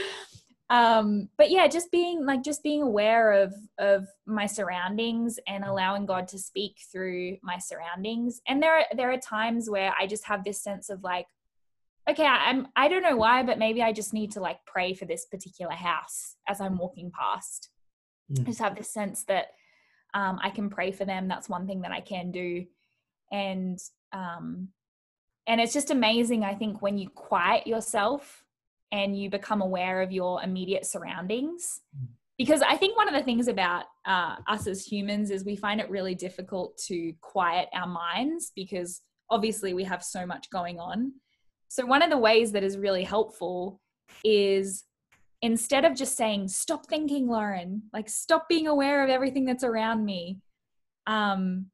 Um, 0.71 1.29
but 1.39 1.51
yeah, 1.51 1.67
just 1.67 1.91
being 1.91 2.25
like 2.25 2.43
just 2.43 2.63
being 2.63 2.83
aware 2.83 3.33
of 3.33 3.55
of 3.79 4.07
my 4.27 4.47
surroundings 4.47 5.39
and 5.49 5.65
allowing 5.65 6.07
God 6.07 6.29
to 6.29 6.39
speak 6.39 6.77
through 6.93 7.39
my 7.43 7.59
surroundings. 7.59 8.41
And 8.47 8.63
there 8.63 8.79
are 8.79 8.85
there 8.95 9.11
are 9.11 9.19
times 9.19 9.69
where 9.69 9.93
I 9.99 10.07
just 10.07 10.25
have 10.27 10.45
this 10.45 10.63
sense 10.63 10.89
of 10.89 11.03
like, 11.03 11.27
okay, 12.09 12.25
I'm 12.25 12.69
I 12.77 12.89
don't 12.89 13.03
know 13.03 13.17
why, 13.17 13.43
but 13.43 13.59
maybe 13.59 13.83
I 13.83 13.93
just 13.93 14.13
need 14.13 14.33
to 14.33 14.41
like 14.41 14.59
pray 14.67 14.95
for 14.95 15.05
this 15.05 15.27
particular 15.27 15.73
house 15.73 16.37
as 16.49 16.61
I'm 16.61 16.79
walking 16.79 17.11
past. 17.11 17.71
Mm. 18.33 18.41
I 18.41 18.45
just 18.45 18.61
have 18.61 18.77
this 18.77 18.93
sense 18.93 19.25
that 19.25 19.49
um, 20.15 20.39
I 20.43 20.51
can 20.51 20.71
pray 20.71 20.93
for 20.93 21.05
them. 21.05 21.29
That's 21.29 21.49
one 21.49 21.67
thing 21.67 21.83
that 21.83 21.93
I 21.93 22.01
can 22.01 22.31
do, 22.31 22.65
and 23.31 23.79
um, 24.13 24.69
and 25.47 25.61
it's 25.61 25.73
just 25.73 25.91
amazing. 25.91 26.45
I 26.45 26.55
think 26.55 26.83
when 26.83 26.99
you 26.99 27.09
quiet 27.11 27.67
yourself 27.67 28.45
and 28.93 29.19
you 29.19 29.31
become 29.31 29.61
aware 29.61 30.03
of 30.03 30.13
your 30.13 30.43
immediate 30.43 30.87
surroundings. 30.87 31.81
Because 32.37 32.63
I 32.63 32.77
think 32.77 32.97
one 32.97 33.09
of 33.09 33.15
the 33.15 33.23
things 33.23 33.49
about 33.49 33.85
uh, 34.07 34.37
us 34.47 34.67
as 34.67 34.85
humans 34.85 35.31
is 35.31 35.45
we 35.45 35.57
find 35.57 35.81
it 35.81 35.91
really 35.91 36.15
difficult 36.15 36.79
to 36.87 37.13
quiet 37.21 37.69
our 37.75 37.87
minds 37.87 38.53
because 38.55 39.01
obviously 39.29 39.75
we 39.75 39.85
have 39.85 40.05
so 40.05 40.25
much 40.25 40.49
going 40.51 40.79
on. 40.79 41.13
So, 41.69 41.87
one 41.87 42.03
of 42.03 42.11
the 42.11 42.19
ways 42.19 42.53
that 42.53 42.65
is 42.65 42.77
really 42.79 43.05
helpful 43.05 43.81
is 44.25 44.85
instead 45.43 45.85
of 45.85 45.95
just 45.95 46.17
saying, 46.17 46.49
Stop 46.49 46.87
thinking, 46.87 47.29
Lauren, 47.29 47.83
like 47.93 48.09
stop 48.09 48.49
being 48.49 48.67
aware 48.67 49.05
of 49.05 49.11
everything 49.11 49.45
that's 49.45 49.65
around 49.65 50.05
me, 50.05 50.39
um, 51.07 51.67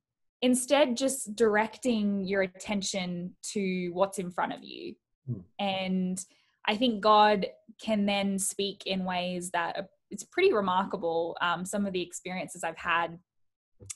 instead 0.42 0.96
just 0.96 1.34
directing 1.34 2.24
your 2.24 2.42
attention 2.42 3.34
to 3.42 3.88
what's 3.92 4.18
in 4.18 4.30
front 4.30 4.52
of 4.52 4.62
you. 4.62 4.94
Mm. 5.30 5.42
And 5.58 6.24
I 6.66 6.76
think 6.76 7.00
God 7.00 7.46
can 7.80 8.06
then 8.06 8.38
speak 8.38 8.86
in 8.86 9.04
ways 9.04 9.50
that 9.50 9.88
it's 10.10 10.24
pretty 10.24 10.52
remarkable. 10.52 11.36
Um, 11.40 11.64
some 11.64 11.86
of 11.86 11.92
the 11.92 12.02
experiences 12.02 12.62
I've 12.62 12.76
had 12.76 13.18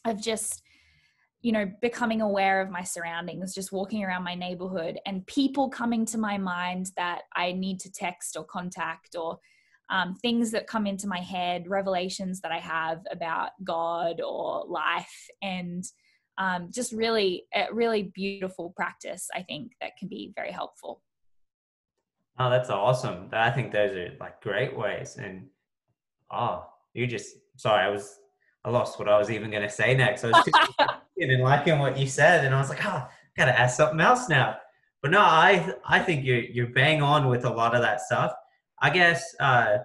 of 0.04 0.20
just, 0.22 0.62
you 1.40 1.52
know, 1.52 1.70
becoming 1.80 2.20
aware 2.20 2.60
of 2.60 2.70
my 2.70 2.82
surroundings, 2.82 3.54
just 3.54 3.72
walking 3.72 4.04
around 4.04 4.24
my 4.24 4.34
neighborhood 4.34 4.98
and 5.06 5.26
people 5.26 5.68
coming 5.68 6.04
to 6.06 6.18
my 6.18 6.36
mind 6.36 6.90
that 6.96 7.22
I 7.34 7.52
need 7.52 7.78
to 7.80 7.92
text 7.92 8.36
or 8.36 8.44
contact 8.44 9.14
or 9.16 9.38
um, 9.90 10.14
things 10.16 10.50
that 10.50 10.66
come 10.66 10.86
into 10.86 11.06
my 11.06 11.20
head, 11.20 11.68
revelations 11.68 12.40
that 12.40 12.52
I 12.52 12.58
have 12.58 13.00
about 13.10 13.50
God 13.64 14.20
or 14.20 14.64
life, 14.68 15.28
and 15.40 15.84
um, 16.36 16.68
just 16.72 16.92
really, 16.92 17.46
a 17.54 17.66
really 17.72 18.12
beautiful 18.14 18.72
practice, 18.76 19.28
I 19.34 19.42
think, 19.42 19.72
that 19.80 19.96
can 19.98 20.08
be 20.08 20.32
very 20.36 20.52
helpful. 20.52 21.02
Oh, 22.38 22.50
that's 22.50 22.70
awesome. 22.70 23.28
I 23.32 23.50
think 23.50 23.72
those 23.72 23.92
are 23.92 24.12
like 24.20 24.40
great 24.40 24.76
ways. 24.76 25.16
And 25.16 25.46
oh, 26.30 26.66
you 26.94 27.06
just 27.06 27.36
sorry, 27.56 27.84
I 27.84 27.88
was 27.88 28.18
I 28.64 28.70
lost 28.70 28.98
what 28.98 29.08
I 29.08 29.18
was 29.18 29.30
even 29.30 29.50
gonna 29.50 29.68
say 29.68 29.94
next. 29.94 30.24
I 30.24 30.28
was 30.28 30.44
too 30.44 30.52
and 31.20 31.42
liking 31.42 31.78
what 31.78 31.98
you 31.98 32.06
said, 32.06 32.44
and 32.44 32.54
I 32.54 32.58
was 32.58 32.68
like, 32.68 32.84
oh, 32.84 32.88
I 32.88 33.08
gotta 33.36 33.58
ask 33.58 33.76
something 33.76 34.00
else 34.00 34.28
now. 34.28 34.56
But 35.02 35.12
no, 35.12 35.20
I 35.20 35.74
I 35.86 36.00
think 36.00 36.24
you're 36.24 36.40
you're 36.40 36.68
bang 36.68 37.02
on 37.02 37.28
with 37.28 37.44
a 37.44 37.50
lot 37.50 37.74
of 37.74 37.82
that 37.82 38.00
stuff. 38.00 38.32
I 38.80 38.90
guess 38.90 39.34
uh, 39.40 39.78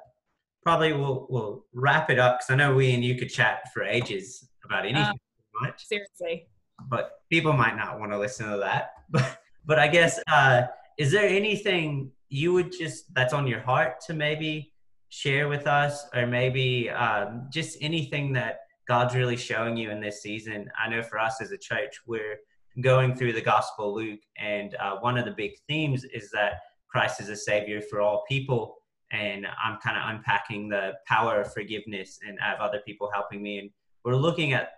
probably 0.63 0.93
we'll 0.93 1.27
we'll 1.29 1.65
wrap 1.73 2.09
it 2.09 2.19
up 2.19 2.39
because 2.39 2.49
I 2.49 2.55
know 2.55 2.75
we 2.75 2.93
and 2.93 3.03
you 3.03 3.15
could 3.15 3.29
chat 3.29 3.71
for 3.73 3.83
ages 3.83 4.47
about 4.63 4.85
anything. 4.85 5.03
Um, 5.03 5.17
much. 5.61 5.85
Seriously. 5.85 6.47
But 6.89 7.21
people 7.29 7.53
might 7.53 7.75
not 7.75 7.99
want 7.99 8.11
to 8.11 8.19
listen 8.19 8.49
to 8.49 8.57
that. 8.57 8.91
But 9.09 9.37
but 9.65 9.79
I 9.79 9.87
guess 9.87 10.19
uh, 10.27 10.63
is 10.97 11.11
there 11.11 11.27
anything 11.27 12.11
you 12.29 12.51
would 12.53 12.71
just 12.71 13.13
that's 13.13 13.33
on 13.33 13.45
your 13.45 13.59
heart 13.59 14.01
to 14.07 14.13
maybe 14.13 14.73
share 15.09 15.47
with 15.47 15.67
us 15.67 16.07
or 16.15 16.25
maybe 16.25 16.89
um, 16.89 17.47
just 17.51 17.77
anything 17.79 18.33
that 18.33 18.61
god's 18.87 19.15
really 19.15 19.37
showing 19.37 19.77
you 19.77 19.89
in 19.89 19.99
this 19.99 20.21
season 20.21 20.69
i 20.77 20.89
know 20.89 21.01
for 21.01 21.19
us 21.19 21.41
as 21.41 21.51
a 21.51 21.57
church 21.57 22.01
we're 22.05 22.37
going 22.81 23.15
through 23.15 23.33
the 23.33 23.41
gospel 23.41 23.93
luke 23.93 24.21
and 24.37 24.75
uh, 24.75 24.97
one 24.97 25.17
of 25.17 25.25
the 25.25 25.33
big 25.37 25.51
themes 25.67 26.03
is 26.05 26.29
that 26.31 26.53
christ 26.87 27.19
is 27.21 27.29
a 27.29 27.35
savior 27.35 27.81
for 27.81 28.01
all 28.01 28.23
people 28.27 28.75
and 29.11 29.45
i'm 29.63 29.77
kind 29.83 29.97
of 29.97 30.15
unpacking 30.15 30.69
the 30.69 30.93
power 31.07 31.41
of 31.41 31.53
forgiveness 31.53 32.19
and 32.27 32.37
i 32.39 32.49
have 32.49 32.59
other 32.59 32.81
people 32.85 33.09
helping 33.13 33.41
me 33.41 33.59
and 33.59 33.69
we're 34.03 34.15
looking 34.15 34.53
at 34.53 34.69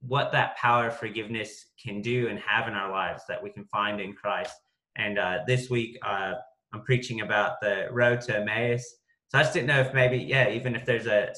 what 0.00 0.30
that 0.30 0.56
power 0.56 0.88
of 0.88 0.96
forgiveness 0.96 1.66
can 1.82 2.00
do 2.00 2.28
and 2.28 2.38
have 2.38 2.68
in 2.68 2.74
our 2.74 2.90
lives 2.90 3.22
that 3.28 3.42
we 3.42 3.50
can 3.50 3.64
find 3.64 4.00
in 4.00 4.12
christ 4.12 4.56
and 4.96 5.18
uh, 5.18 5.38
this 5.46 5.68
week 5.68 5.98
uh, 6.06 6.34
I'm 6.76 6.82
preaching 6.82 7.22
about 7.22 7.60
the 7.60 7.88
road 7.90 8.20
to 8.22 8.38
Emmaus. 8.38 8.84
So 9.28 9.38
I 9.38 9.42
just 9.42 9.54
didn't 9.54 9.68
know 9.68 9.80
if 9.80 9.94
maybe, 9.94 10.18
yeah, 10.18 10.50
even 10.50 10.74
if 10.74 10.84
there's 10.84 11.06
a 11.06 11.32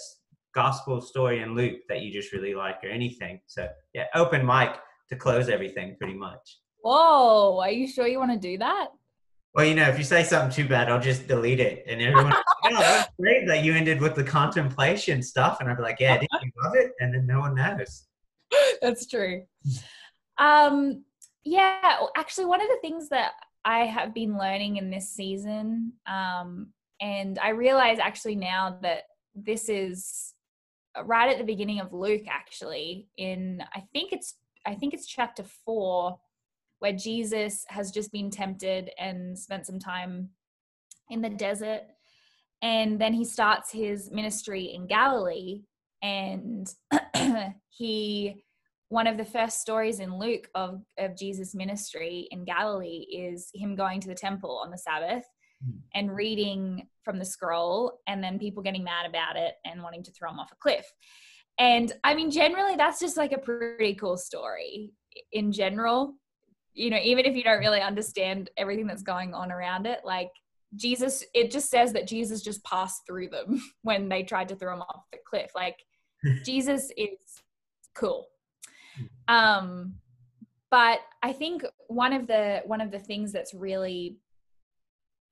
gospel 0.59 1.01
story 1.01 1.41
in 1.41 1.55
Luke 1.55 1.83
that 1.89 2.03
you 2.03 2.13
just 2.13 2.33
really 2.33 2.53
like 2.53 2.83
or 2.83 2.89
anything. 2.89 3.41
So 3.47 3.69
yeah, 3.95 4.07
open 4.17 4.45
mic 4.45 4.71
to 5.09 5.15
close 5.15 5.49
everything 5.49 5.95
pretty 5.97 6.15
much. 6.15 6.59
Whoa, 6.83 7.61
are 7.61 7.71
you 7.71 7.87
sure 7.87 8.09
you 8.09 8.19
want 8.19 8.33
to 8.33 8.39
do 8.39 8.59
that? 8.59 8.89
Well, 9.55 9.65
you 9.65 9.77
know, 9.77 9.89
if 9.89 9.97
you 9.99 10.05
say 10.05 10.25
something 10.25 10.51
too 10.51 10.69
bad, 10.69 10.89
I'll 10.89 11.01
just 11.01 11.29
delete 11.29 11.61
it. 11.61 11.85
And 11.87 12.03
everyone, 12.03 12.35
oh, 12.65 12.71
that's 12.71 13.13
great 13.21 13.47
that 13.47 13.63
you 13.63 13.73
ended 13.73 14.01
with 14.01 14.17
the 14.17 14.25
contemplation 14.25 15.23
stuff. 15.23 15.59
And 15.61 15.71
I'd 15.71 15.77
be 15.77 15.83
like, 15.85 16.01
yeah, 16.01 16.19
did 16.19 16.29
you 16.43 16.51
love 16.65 16.75
it? 16.75 16.91
And 16.99 17.15
then 17.15 17.25
no 17.25 17.39
one 17.39 17.55
knows. 17.55 18.07
That's 18.83 19.07
true. 19.07 19.45
Um, 20.39 21.05
yeah, 21.45 21.99
actually, 22.17 22.47
one 22.47 22.61
of 22.61 22.69
the 22.69 22.79
things 22.83 23.09
that 23.11 23.33
I 23.65 23.81
have 23.87 24.13
been 24.13 24.39
learning 24.39 24.77
in 24.77 24.91
this 24.91 25.09
season. 25.11 25.93
Um, 26.07 26.73
and 27.01 27.39
I 27.39 27.51
realize 27.51 27.99
actually 27.99 28.37
now 28.37 28.79
that 28.83 29.05
this 29.35 29.69
is 29.69 30.35
right 31.05 31.31
at 31.31 31.39
the 31.39 31.45
beginning 31.45 31.81
of 31.81 31.93
Luke, 31.93 32.27
actually, 32.29 33.09
in 33.17 33.63
I 33.75 33.85
think 33.93 34.13
it's 34.13 34.35
I 34.67 34.75
think 34.75 34.95
it's 34.95 35.07
chapter 35.07 35.45
four, 35.65 36.19
where 36.81 36.93
Jesus 36.93 37.65
has 37.69 37.91
just 37.91 38.13
been 38.13 38.31
tempted 38.31 38.91
and 38.99 39.39
spent 39.39 39.67
some 39.67 39.79
time 39.79 40.31
in 41.11 41.23
the 41.23 41.31
desert. 41.31 41.83
And 42.61 43.01
then 43.01 43.13
he 43.13 43.25
starts 43.25 43.71
his 43.71 44.11
ministry 44.11 44.73
in 44.75 44.87
Galilee 44.87 45.63
and 46.03 46.69
he 47.71 48.45
one 48.91 49.07
of 49.07 49.19
the 49.19 49.25
first 49.25 49.61
stories 49.61 50.01
in 50.01 50.19
Luke 50.19 50.49
of, 50.55 50.81
of 50.99 51.17
Jesus' 51.17 51.55
ministry 51.55 52.27
in 52.31 52.45
Galilee 52.45 53.05
is 53.13 53.51
him 53.55 53.77
going 53.77 54.01
to 54.01 54.09
the 54.09 54.15
temple 54.15 54.61
on 54.65 54.71
the 54.71 54.79
Sabbath. 54.79 55.25
And 55.95 56.15
reading 56.15 56.89
from 57.05 57.19
the 57.19 57.25
scroll, 57.25 58.01
and 58.07 58.23
then 58.23 58.39
people 58.39 58.63
getting 58.63 58.85
mad 58.85 59.07
about 59.07 59.37
it 59.37 59.55
and 59.65 59.83
wanting 59.83 60.03
to 60.05 60.13
throw 60.13 60.31
them 60.31 60.39
off 60.39 60.53
a 60.53 60.57
cliff. 60.57 60.87
And 61.59 61.93
I 62.05 62.15
mean, 62.15 62.31
generally, 62.31 62.77
that's 62.77 63.01
just 63.01 63.17
like 63.17 63.33
a 63.33 63.39
pretty 63.39 63.95
cool 63.95 64.17
story 64.17 64.93
in 65.33 65.51
general. 65.53 66.15
You 66.75 66.91
know, 66.91 67.01
even 67.03 67.25
if 67.25 67.35
you 67.35 67.43
don't 67.43 67.59
really 67.59 67.81
understand 67.81 68.51
everything 68.57 68.87
that's 68.87 69.03
going 69.03 69.35
on 69.35 69.51
around 69.51 69.87
it, 69.87 70.01
like 70.05 70.31
Jesus, 70.77 71.25
it 71.35 71.51
just 71.51 71.71
says 71.71 71.93
that 71.95 72.07
Jesus 72.07 72.43
just 72.43 72.63
passed 72.65 73.03
through 73.07 73.31
them 73.31 73.61
when 73.83 74.09
they 74.09 74.23
tried 74.23 74.49
to 74.51 74.57
throw 74.57 74.75
him 74.75 74.83
off 74.83 75.03
the 75.11 75.19
cliff. 75.29 75.51
Like, 75.55 75.77
Jesus 76.45 76.93
is 76.97 77.19
cool 77.95 78.29
um, 79.29 79.95
but 80.71 81.01
I 81.23 81.33
think 81.33 81.65
one 81.89 82.13
of 82.13 82.27
the 82.27 82.63
one 82.67 82.81
of 82.81 82.91
the 82.91 82.99
things 82.99 83.33
that's 83.33 83.55
really 83.55 84.17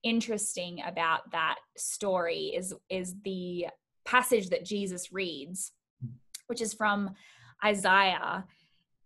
interesting 0.07 0.81
about 0.87 1.33
that 1.33 1.57
story 1.77 2.53
is 2.57 2.73
is 2.89 3.17
the 3.25 3.67
passage 4.05 4.51
that 4.51 4.65
Jesus 4.65 5.13
reads, 5.13 5.73
which 6.47 6.61
is 6.61 6.73
from 6.73 7.11
Isaiah. 7.65 8.45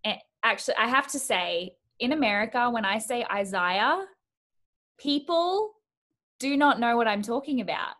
And 0.04 0.18
actually, 0.42 0.74
I 0.78 0.88
have 0.88 1.06
to 1.08 1.18
say, 1.18 1.72
in 1.98 2.12
America, 2.12 2.68
when 2.70 2.84
I 2.84 2.98
say 2.98 3.24
Isaiah, 3.32 4.04
people 4.98 5.72
do 6.38 6.56
not 6.56 6.78
know 6.78 6.96
what 6.98 7.08
I'm 7.08 7.22
talking 7.22 7.62
about 7.62 7.94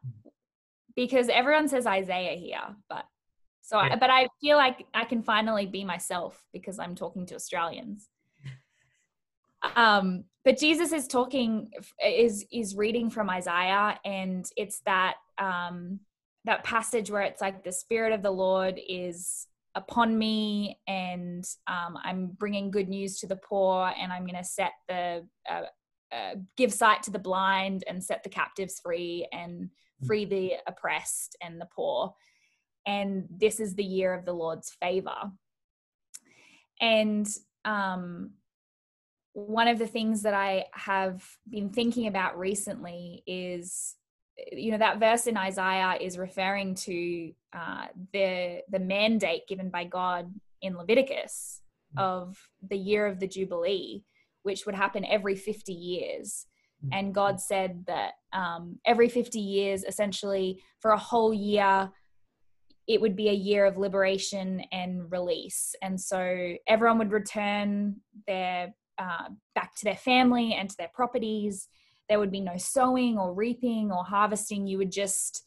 because 0.94 1.30
everyone 1.30 1.68
says 1.68 1.86
Isaiah 1.86 2.36
here, 2.36 2.76
but 2.90 3.06
so. 3.62 3.78
I, 3.78 3.96
but 3.96 4.10
I 4.10 4.28
feel 4.40 4.58
like 4.58 4.84
I 4.92 5.04
can 5.04 5.22
finally 5.22 5.64
be 5.64 5.84
myself 5.84 6.44
because 6.52 6.78
I'm 6.78 6.94
talking 6.94 7.24
to 7.26 7.34
Australians. 7.34 8.09
Um, 9.76 10.24
but 10.44 10.58
Jesus 10.58 10.92
is 10.92 11.06
talking 11.06 11.70
is 12.04 12.46
is 12.52 12.76
reading 12.76 13.10
from 13.10 13.28
Isaiah, 13.28 13.98
and 14.04 14.46
it's 14.56 14.80
that 14.80 15.16
um, 15.38 16.00
that 16.44 16.64
passage 16.64 17.10
where 17.10 17.22
it's 17.22 17.40
like 17.40 17.62
the 17.62 17.72
Spirit 17.72 18.12
of 18.12 18.22
the 18.22 18.30
Lord 18.30 18.80
is 18.88 19.46
upon 19.74 20.18
me, 20.18 20.78
and 20.86 21.44
um, 21.66 21.98
I'm 22.02 22.28
bringing 22.28 22.70
good 22.70 22.88
news 22.88 23.18
to 23.20 23.26
the 23.26 23.36
poor, 23.36 23.92
and 23.98 24.12
I'm 24.12 24.24
going 24.24 24.42
to 24.42 24.44
set 24.44 24.72
the 24.88 25.26
uh, 25.50 25.62
uh, 26.12 26.34
give 26.56 26.72
sight 26.72 27.02
to 27.04 27.10
the 27.10 27.18
blind, 27.18 27.84
and 27.86 28.02
set 28.02 28.22
the 28.22 28.30
captives 28.30 28.80
free, 28.80 29.28
and 29.32 29.64
mm. 30.02 30.06
free 30.06 30.24
the 30.24 30.54
oppressed 30.66 31.36
and 31.42 31.60
the 31.60 31.68
poor 31.74 32.14
and 32.86 33.26
this 33.30 33.60
is 33.60 33.74
the 33.74 33.84
year 33.84 34.14
of 34.14 34.24
the 34.24 34.32
Lord's 34.32 34.70
favor. 34.80 35.30
And 36.80 37.28
um, 37.64 38.30
one 39.32 39.68
of 39.68 39.78
the 39.78 39.86
things 39.86 40.22
that 40.22 40.34
I 40.34 40.66
have 40.72 41.24
been 41.48 41.70
thinking 41.70 42.06
about 42.06 42.38
recently 42.38 43.22
is 43.26 43.96
you 44.52 44.72
know 44.72 44.78
that 44.78 44.98
verse 44.98 45.26
in 45.26 45.36
Isaiah 45.36 45.98
is 46.00 46.18
referring 46.18 46.74
to 46.76 47.32
uh, 47.52 47.86
the 48.12 48.62
the 48.70 48.78
mandate 48.78 49.46
given 49.48 49.70
by 49.70 49.84
God 49.84 50.32
in 50.62 50.76
Leviticus 50.76 51.60
mm. 51.96 52.02
of 52.02 52.38
the 52.68 52.76
year 52.76 53.06
of 53.06 53.20
the 53.20 53.26
Jubilee, 53.26 54.04
which 54.42 54.66
would 54.66 54.74
happen 54.74 55.04
every 55.04 55.36
50 55.36 55.72
years. 55.72 56.46
Mm. 56.84 56.88
And 56.92 57.14
God 57.14 57.40
said 57.40 57.84
that 57.86 58.12
um, 58.32 58.78
every 58.86 59.08
50 59.08 59.38
years, 59.38 59.84
essentially 59.84 60.62
for 60.80 60.92
a 60.92 60.98
whole 60.98 61.32
year, 61.32 61.90
it 62.86 63.00
would 63.00 63.16
be 63.16 63.28
a 63.28 63.34
year 63.34 63.66
of 63.66 63.78
liberation 63.78 64.62
and 64.72 65.10
release. 65.12 65.74
And 65.82 66.00
so 66.00 66.54
everyone 66.66 66.98
would 66.98 67.12
return 67.12 67.96
their 68.26 68.74
uh, 69.00 69.30
back 69.54 69.74
to 69.76 69.84
their 69.84 69.96
family 69.96 70.52
and 70.52 70.68
to 70.68 70.76
their 70.76 70.90
properties. 70.92 71.68
There 72.08 72.18
would 72.18 72.30
be 72.30 72.40
no 72.40 72.58
sowing 72.58 73.18
or 73.18 73.32
reaping 73.32 73.90
or 73.90 74.04
harvesting. 74.04 74.66
You 74.66 74.76
would 74.78 74.92
just 74.92 75.46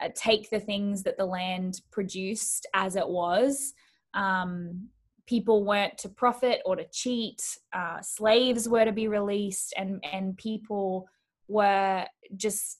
uh, 0.00 0.10
take 0.14 0.48
the 0.48 0.60
things 0.60 1.02
that 1.02 1.16
the 1.16 1.26
land 1.26 1.80
produced 1.90 2.66
as 2.72 2.94
it 2.94 3.08
was. 3.08 3.72
Um, 4.14 4.88
people 5.26 5.64
weren't 5.64 5.98
to 5.98 6.08
profit 6.08 6.60
or 6.64 6.76
to 6.76 6.86
cheat. 6.92 7.42
Uh, 7.72 8.00
slaves 8.00 8.68
were 8.68 8.84
to 8.84 8.92
be 8.92 9.08
released, 9.08 9.74
and 9.76 10.04
and 10.12 10.36
people 10.36 11.08
were 11.48 12.06
just 12.36 12.78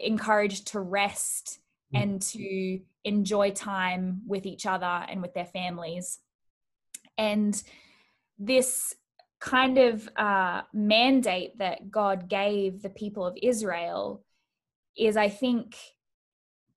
encouraged 0.00 0.68
to 0.68 0.80
rest 0.80 1.60
mm. 1.94 2.02
and 2.02 2.22
to 2.22 2.80
enjoy 3.04 3.50
time 3.50 4.22
with 4.26 4.46
each 4.46 4.64
other 4.64 5.04
and 5.08 5.20
with 5.20 5.34
their 5.34 5.46
families. 5.46 6.20
And 7.18 7.60
this 8.38 8.94
kind 9.40 9.78
of 9.78 10.08
uh, 10.16 10.62
mandate 10.72 11.58
that 11.58 11.90
God 11.90 12.28
gave 12.28 12.82
the 12.82 12.90
people 12.90 13.24
of 13.24 13.38
Israel 13.40 14.24
is, 14.96 15.16
I 15.16 15.28
think, 15.28 15.76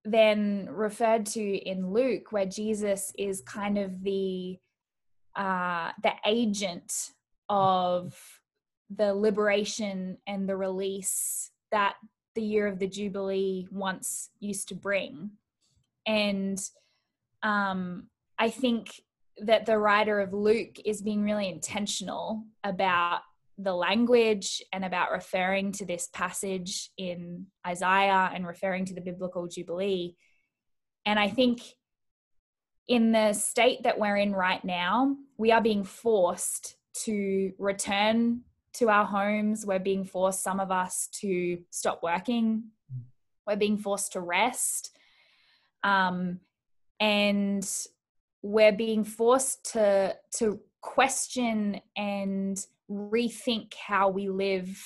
then 0.04 0.68
referred 0.70 1.26
to 1.28 1.42
in 1.42 1.92
Luke, 1.92 2.32
where 2.32 2.46
Jesus 2.46 3.12
is 3.18 3.42
kind 3.42 3.78
of 3.78 4.04
the 4.04 4.60
uh, 5.36 5.92
the 6.04 6.14
agent 6.26 7.12
of 7.48 8.14
the 8.94 9.14
liberation 9.14 10.18
and 10.28 10.48
the 10.48 10.58
release 10.58 11.52
that 11.72 11.96
the 12.36 12.42
year 12.42 12.68
of 12.68 12.80
the 12.80 12.88
Jubilee 12.88 13.68
once 13.72 14.30
used 14.40 14.68
to 14.70 14.76
bring. 14.76 15.32
And 16.06 16.62
um, 17.44 18.08
I 18.38 18.50
think 18.50 19.02
that 19.40 19.66
the 19.66 19.78
writer 19.78 20.20
of 20.20 20.34
Luke 20.34 20.78
is 20.86 21.02
being 21.02 21.24
really 21.24 21.50
intentional 21.50 22.44
about 22.64 23.22
the 23.58 23.74
language 23.74 24.62
and 24.74 24.84
about 24.84 25.12
referring 25.12 25.72
to 25.72 25.86
this 25.86 26.10
passage 26.14 26.90
in 26.98 27.46
Isaiah 27.66 28.32
and 28.34 28.46
referring 28.46 28.86
to 28.86 28.94
the 28.94 29.02
biblical 29.02 29.48
Jubilee. 29.48 30.16
And 31.06 31.20
I 31.20 31.30
think 31.30 31.62
in 32.88 33.12
the 33.12 33.34
state 33.34 33.84
that 33.84 34.00
we're 34.00 34.18
in 34.18 34.34
right 34.34 34.64
now, 34.64 35.16
we 35.38 35.52
are 35.52 35.62
being 35.62 35.84
forced 35.84 36.76
to 37.04 37.54
return 37.58 38.42
to 38.74 38.90
our 38.90 39.06
homes. 39.06 39.66
We're 39.66 39.80
being 39.80 40.06
forced, 40.06 40.44
some 40.44 40.60
of 40.60 40.72
us, 40.72 41.08
to 41.22 41.60
stop 41.70 42.02
working. 42.04 42.66
We're 43.46 43.56
being 43.56 43.78
forced 43.78 44.14
to 44.14 44.22
rest. 44.22 44.96
Um, 45.84 46.40
and 47.00 47.68
we're 48.42 48.72
being 48.72 49.04
forced 49.04 49.72
to 49.74 50.16
to 50.38 50.60
question 50.82 51.80
and 51.96 52.66
rethink 52.90 53.74
how 53.76 54.10
we 54.10 54.30
live 54.30 54.78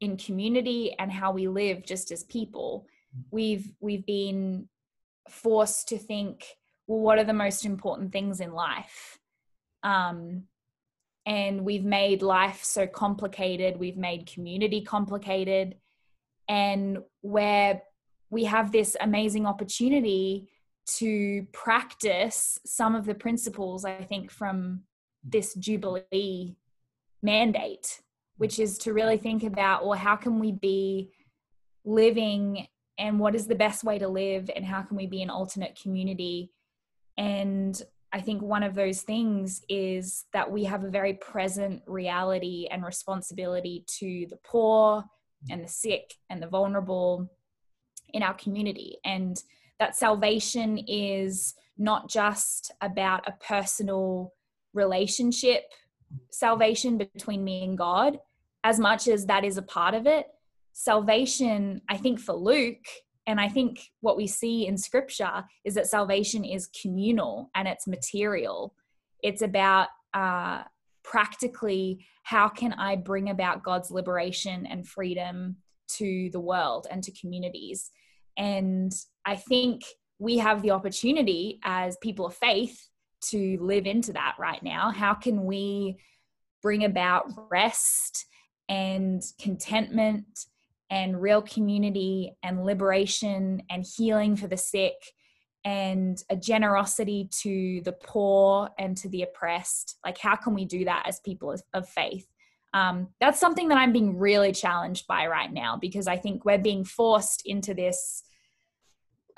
in 0.00 0.16
community 0.16 0.94
and 0.98 1.12
how 1.12 1.30
we 1.32 1.46
live 1.46 1.84
just 1.84 2.10
as 2.10 2.24
people. 2.24 2.86
We've 3.30 3.72
we've 3.80 4.04
been 4.04 4.68
forced 5.28 5.88
to 5.88 5.98
think 5.98 6.44
well 6.86 6.98
what 6.98 7.18
are 7.18 7.24
the 7.24 7.32
most 7.32 7.64
important 7.64 8.12
things 8.12 8.40
in 8.40 8.52
life? 8.52 9.18
Um, 9.82 10.44
and 11.24 11.64
we've 11.64 11.84
made 11.84 12.22
life 12.22 12.64
so 12.64 12.86
complicated 12.86 13.78
we've 13.78 13.96
made 13.96 14.26
community 14.26 14.82
complicated 14.82 15.76
and 16.48 16.98
where 17.20 17.82
we 18.30 18.44
have 18.44 18.72
this 18.72 18.96
amazing 19.00 19.46
opportunity 19.46 20.48
to 20.98 21.46
practice 21.52 22.58
some 22.64 22.94
of 22.94 23.06
the 23.06 23.14
principles, 23.14 23.84
I 23.84 24.02
think, 24.02 24.30
from 24.30 24.82
this 25.24 25.54
Jubilee 25.54 26.56
mandate, 27.22 28.00
which 28.36 28.58
is 28.58 28.78
to 28.78 28.92
really 28.92 29.16
think 29.16 29.44
about, 29.44 29.86
well, 29.86 29.98
how 29.98 30.16
can 30.16 30.38
we 30.38 30.52
be 30.52 31.10
living 31.84 32.66
and 32.98 33.18
what 33.18 33.34
is 33.34 33.46
the 33.46 33.54
best 33.54 33.84
way 33.84 33.98
to 33.98 34.08
live 34.08 34.50
and 34.54 34.64
how 34.64 34.82
can 34.82 34.96
we 34.96 35.06
be 35.06 35.22
an 35.22 35.30
alternate 35.30 35.78
community? 35.80 36.50
And 37.16 37.80
I 38.12 38.20
think 38.20 38.42
one 38.42 38.62
of 38.62 38.74
those 38.74 39.02
things 39.02 39.62
is 39.68 40.26
that 40.32 40.50
we 40.50 40.64
have 40.64 40.84
a 40.84 40.90
very 40.90 41.14
present 41.14 41.82
reality 41.86 42.68
and 42.70 42.84
responsibility 42.84 43.84
to 43.98 44.26
the 44.28 44.38
poor 44.44 45.04
and 45.50 45.64
the 45.64 45.68
sick 45.68 46.14
and 46.28 46.42
the 46.42 46.46
vulnerable 46.46 47.30
in 48.12 48.22
our 48.22 48.34
community. 48.34 48.98
And 49.04 49.42
that 49.82 49.96
salvation 49.96 50.78
is 50.86 51.54
not 51.76 52.08
just 52.08 52.70
about 52.80 53.26
a 53.26 53.32
personal 53.44 54.32
relationship 54.74 55.64
salvation 56.30 56.98
between 56.98 57.42
me 57.42 57.64
and 57.64 57.76
God, 57.76 58.20
as 58.62 58.78
much 58.78 59.08
as 59.08 59.26
that 59.26 59.44
is 59.44 59.56
a 59.56 59.62
part 59.62 59.94
of 59.94 60.06
it. 60.06 60.26
Salvation, 60.72 61.80
I 61.88 61.96
think, 61.96 62.20
for 62.20 62.32
Luke, 62.32 62.86
and 63.26 63.40
I 63.40 63.48
think 63.48 63.90
what 64.02 64.16
we 64.16 64.28
see 64.28 64.68
in 64.68 64.78
scripture 64.78 65.42
is 65.64 65.74
that 65.74 65.88
salvation 65.88 66.44
is 66.44 66.68
communal 66.80 67.50
and 67.56 67.66
it's 67.66 67.88
material. 67.88 68.76
It's 69.20 69.42
about 69.42 69.88
uh, 70.14 70.62
practically 71.02 72.06
how 72.22 72.48
can 72.48 72.72
I 72.74 72.94
bring 72.94 73.30
about 73.30 73.64
God's 73.64 73.90
liberation 73.90 74.64
and 74.64 74.86
freedom 74.86 75.56
to 75.96 76.30
the 76.30 76.40
world 76.40 76.86
and 76.88 77.02
to 77.02 77.10
communities. 77.10 77.90
And 78.36 78.92
I 79.24 79.36
think 79.36 79.82
we 80.18 80.38
have 80.38 80.62
the 80.62 80.70
opportunity 80.70 81.58
as 81.62 81.96
people 81.98 82.26
of 82.26 82.34
faith 82.34 82.88
to 83.30 83.58
live 83.60 83.86
into 83.86 84.12
that 84.12 84.36
right 84.38 84.62
now. 84.62 84.90
How 84.90 85.14
can 85.14 85.44
we 85.44 85.96
bring 86.62 86.84
about 86.84 87.26
rest 87.50 88.26
and 88.68 89.22
contentment 89.40 90.46
and 90.90 91.20
real 91.20 91.42
community 91.42 92.36
and 92.42 92.64
liberation 92.64 93.62
and 93.70 93.84
healing 93.84 94.36
for 94.36 94.46
the 94.46 94.56
sick 94.56 94.94
and 95.64 96.22
a 96.28 96.36
generosity 96.36 97.28
to 97.40 97.80
the 97.84 97.92
poor 97.92 98.70
and 98.78 98.96
to 98.98 99.08
the 99.08 99.22
oppressed? 99.22 99.98
Like, 100.04 100.18
how 100.18 100.36
can 100.36 100.54
we 100.54 100.64
do 100.64 100.84
that 100.84 101.04
as 101.06 101.20
people 101.20 101.56
of 101.72 101.88
faith? 101.88 102.26
Um, 102.74 103.08
that's 103.20 103.38
something 103.38 103.68
that 103.68 103.78
I'm 103.78 103.92
being 103.92 104.18
really 104.18 104.52
challenged 104.52 105.06
by 105.06 105.26
right 105.26 105.52
now 105.52 105.76
because 105.76 106.06
I 106.06 106.16
think 106.16 106.44
we're 106.44 106.58
being 106.58 106.84
forced 106.84 107.42
into 107.44 107.74
this 107.74 108.22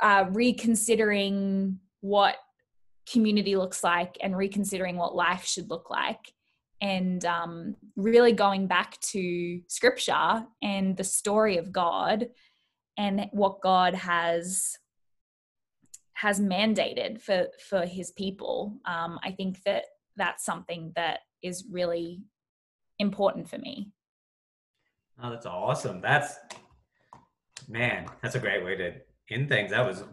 uh, 0.01 0.27
reconsidering 0.31 1.81
what 2.01 2.37
community 3.11 3.57
looks 3.57 3.83
like 3.83 4.17
and 4.23 4.37
reconsidering 4.37 4.97
what 4.97 5.15
life 5.15 5.45
should 5.45 5.69
look 5.71 5.91
like. 5.91 6.33
And 6.81 7.25
um, 7.25 7.77
really 7.97 8.33
going 8.33 8.67
back 8.67 9.01
to 9.13 9.61
scripture 9.69 10.45
and 10.63 10.97
the 10.97 11.05
story 11.05 11.57
of 11.57 11.73
god 11.73 12.29
and 12.97 13.29
what 13.33 13.61
god 13.61 13.95
has 13.95 14.77
has 16.13 16.41
mandated 16.41 17.21
for 17.21 17.49
for 17.69 17.87
his 17.87 18.13
people. 18.13 18.79
Um, 18.85 19.19
i 19.23 19.31
think 19.31 19.63
that 19.65 19.85
that's 20.17 20.45
something 20.45 20.93
that 20.95 21.21
is 21.43 21.65
really 21.71 22.23
important 22.99 23.49
for 23.49 23.59
me 23.59 23.89
oh 25.23 25.31
that's 25.31 25.47
awesome 25.47 26.01
that's 26.01 26.37
man 27.69 28.07
that's 28.23 28.35
a 28.35 28.39
great 28.39 28.65
way 28.65 28.77
to 28.77 28.93
end 29.31 29.49
things. 29.49 29.71
That 29.71 29.87
was 29.87 30.05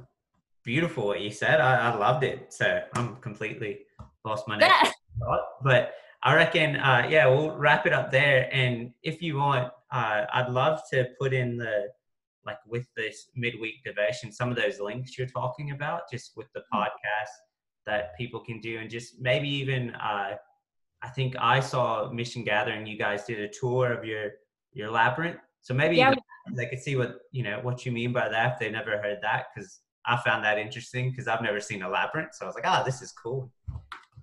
beautiful 0.64 1.08
what 1.08 1.22
you 1.22 1.32
said. 1.32 1.60
I, 1.60 1.92
I 1.92 1.96
loved 1.96 2.24
it. 2.24 2.54
So 2.54 2.82
I'm 2.94 3.18
completely 3.18 3.80
lost 4.26 4.48
my 4.48 4.58
next 4.58 4.94
thought. 5.20 5.42
But 5.64 5.94
I 6.24 6.36
reckon, 6.36 6.76
uh, 6.76 7.08
yeah, 7.10 7.28
we'll 7.28 7.58
wrap 7.58 7.86
it 7.86 7.94
up 7.94 8.12
there. 8.12 8.50
And 8.54 8.92
if 9.04 9.22
you 9.22 9.38
want, 9.38 9.72
uh, 9.92 10.26
I'd 10.34 10.50
love 10.50 10.82
to 10.92 11.08
put 11.20 11.34
in 11.34 11.58
the 11.58 11.88
like 12.44 12.58
with 12.66 12.88
this 12.98 13.30
midweek 13.36 13.84
devotion, 13.86 14.32
some 14.32 14.50
of 14.50 14.56
those 14.56 14.80
links 14.80 15.16
you're 15.16 15.28
talking 15.28 15.72
about, 15.72 16.10
just 16.12 16.32
with 16.36 16.48
the 16.54 16.64
hmm. 16.72 16.80
podcast 16.80 17.34
that 17.86 18.18
people 18.18 18.40
can 18.40 18.60
do, 18.60 18.80
and 18.80 18.90
just 18.90 19.20
maybe 19.20 19.50
even. 19.50 19.92
Uh, 19.96 20.36
I 21.04 21.10
think 21.10 21.36
I 21.40 21.60
saw 21.60 22.10
Missiongathering. 22.10 22.88
You 22.88 22.98
guys 22.98 23.26
did 23.26 23.40
a 23.40 23.48
tour 23.48 23.92
of 23.92 24.06
your 24.06 24.32
your 24.74 24.92
labyrinth, 24.92 25.40
so 25.62 25.74
maybe 25.74 25.98
yeah, 25.98 26.14
they 26.56 26.68
could 26.68 26.80
see 26.80 26.96
what 26.96 27.20
you 27.32 27.44
know 27.44 27.60
what 27.62 27.86
you 27.86 27.92
mean 27.92 28.14
by 28.14 28.30
that 28.30 28.54
if 28.54 28.60
they 28.60 28.70
never 28.70 28.92
heard 28.98 29.20
that 29.22 29.48
because 29.54 29.80
I 30.06 30.18
found 30.18 30.44
that 30.46 30.58
interesting 30.58 31.12
because 31.12 31.28
I've 31.28 31.42
never 31.42 31.60
seen 31.60 31.84
a 31.84 31.90
labyrinth. 31.90 32.34
So 32.34 32.46
I 32.46 32.48
was 32.48 32.56
like, 32.56 32.66
ah, 32.68 32.82
oh, 32.82 32.86
this 32.86 33.02
is 33.02 33.12
cool. 33.12 33.52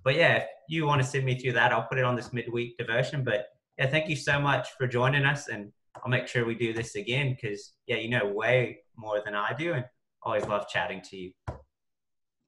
but 0.03 0.15
yeah, 0.15 0.37
if 0.37 0.45
you 0.67 0.85
want 0.85 1.01
to 1.01 1.07
send 1.07 1.25
me 1.25 1.37
through 1.39 1.53
that, 1.53 1.71
I'll 1.71 1.87
put 1.87 1.97
it 1.97 2.05
on 2.05 2.15
this 2.15 2.33
midweek 2.33 2.77
devotion. 2.77 3.23
But 3.23 3.47
yeah, 3.77 3.87
thank 3.87 4.09
you 4.09 4.15
so 4.15 4.39
much 4.39 4.69
for 4.77 4.87
joining 4.87 5.25
us, 5.25 5.47
and 5.49 5.71
I'll 5.95 6.09
make 6.09 6.27
sure 6.27 6.45
we 6.45 6.55
do 6.55 6.73
this 6.73 6.95
again 6.95 7.35
because 7.39 7.73
yeah, 7.87 7.97
you 7.97 8.09
know 8.09 8.25
way 8.25 8.79
more 8.97 9.21
than 9.23 9.35
I 9.35 9.53
do, 9.57 9.73
and 9.73 9.85
always 10.23 10.45
love 10.45 10.67
chatting 10.69 11.01
to 11.09 11.17
you. 11.17 11.31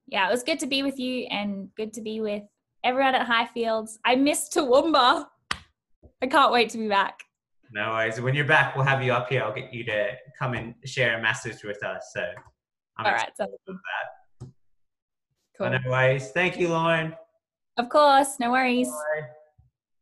Yeah, 0.07 0.27
it 0.27 0.31
was 0.31 0.43
good 0.43 0.59
to 0.59 0.67
be 0.67 0.83
with 0.83 0.99
you, 0.99 1.27
and 1.29 1.69
good 1.75 1.93
to 1.93 2.01
be 2.01 2.21
with 2.21 2.43
everyone 2.83 3.15
at 3.15 3.27
Highfields. 3.27 3.97
I 4.05 4.15
missed 4.15 4.53
Toowoomba. 4.53 5.25
I 6.21 6.27
can't 6.27 6.51
wait 6.51 6.69
to 6.71 6.77
be 6.77 6.87
back. 6.87 7.19
No 7.73 7.91
worries. 7.91 8.19
When 8.19 8.35
you're 8.35 8.45
back, 8.45 8.75
we'll 8.75 8.85
have 8.85 9.03
you 9.03 9.13
up 9.13 9.29
here. 9.29 9.43
I'll 9.43 9.53
get 9.53 9.73
you 9.73 9.83
to 9.85 10.11
come 10.37 10.53
and 10.53 10.75
share 10.85 11.17
a 11.17 11.21
message 11.21 11.63
with 11.63 11.83
us. 11.83 12.11
So, 12.13 12.21
I'm 12.97 13.05
all 13.05 13.13
right. 13.13 13.31
So 13.35 13.47
that. 13.67 14.49
Cool. 15.57 15.69
no 15.69 15.79
worries. 15.89 16.31
Thank 16.31 16.59
you, 16.59 16.69
Lauren. 16.69 17.15
Of 17.77 17.89
course. 17.89 18.39
No 18.39 18.51
worries. 18.51 18.89
Bye. 18.89 19.27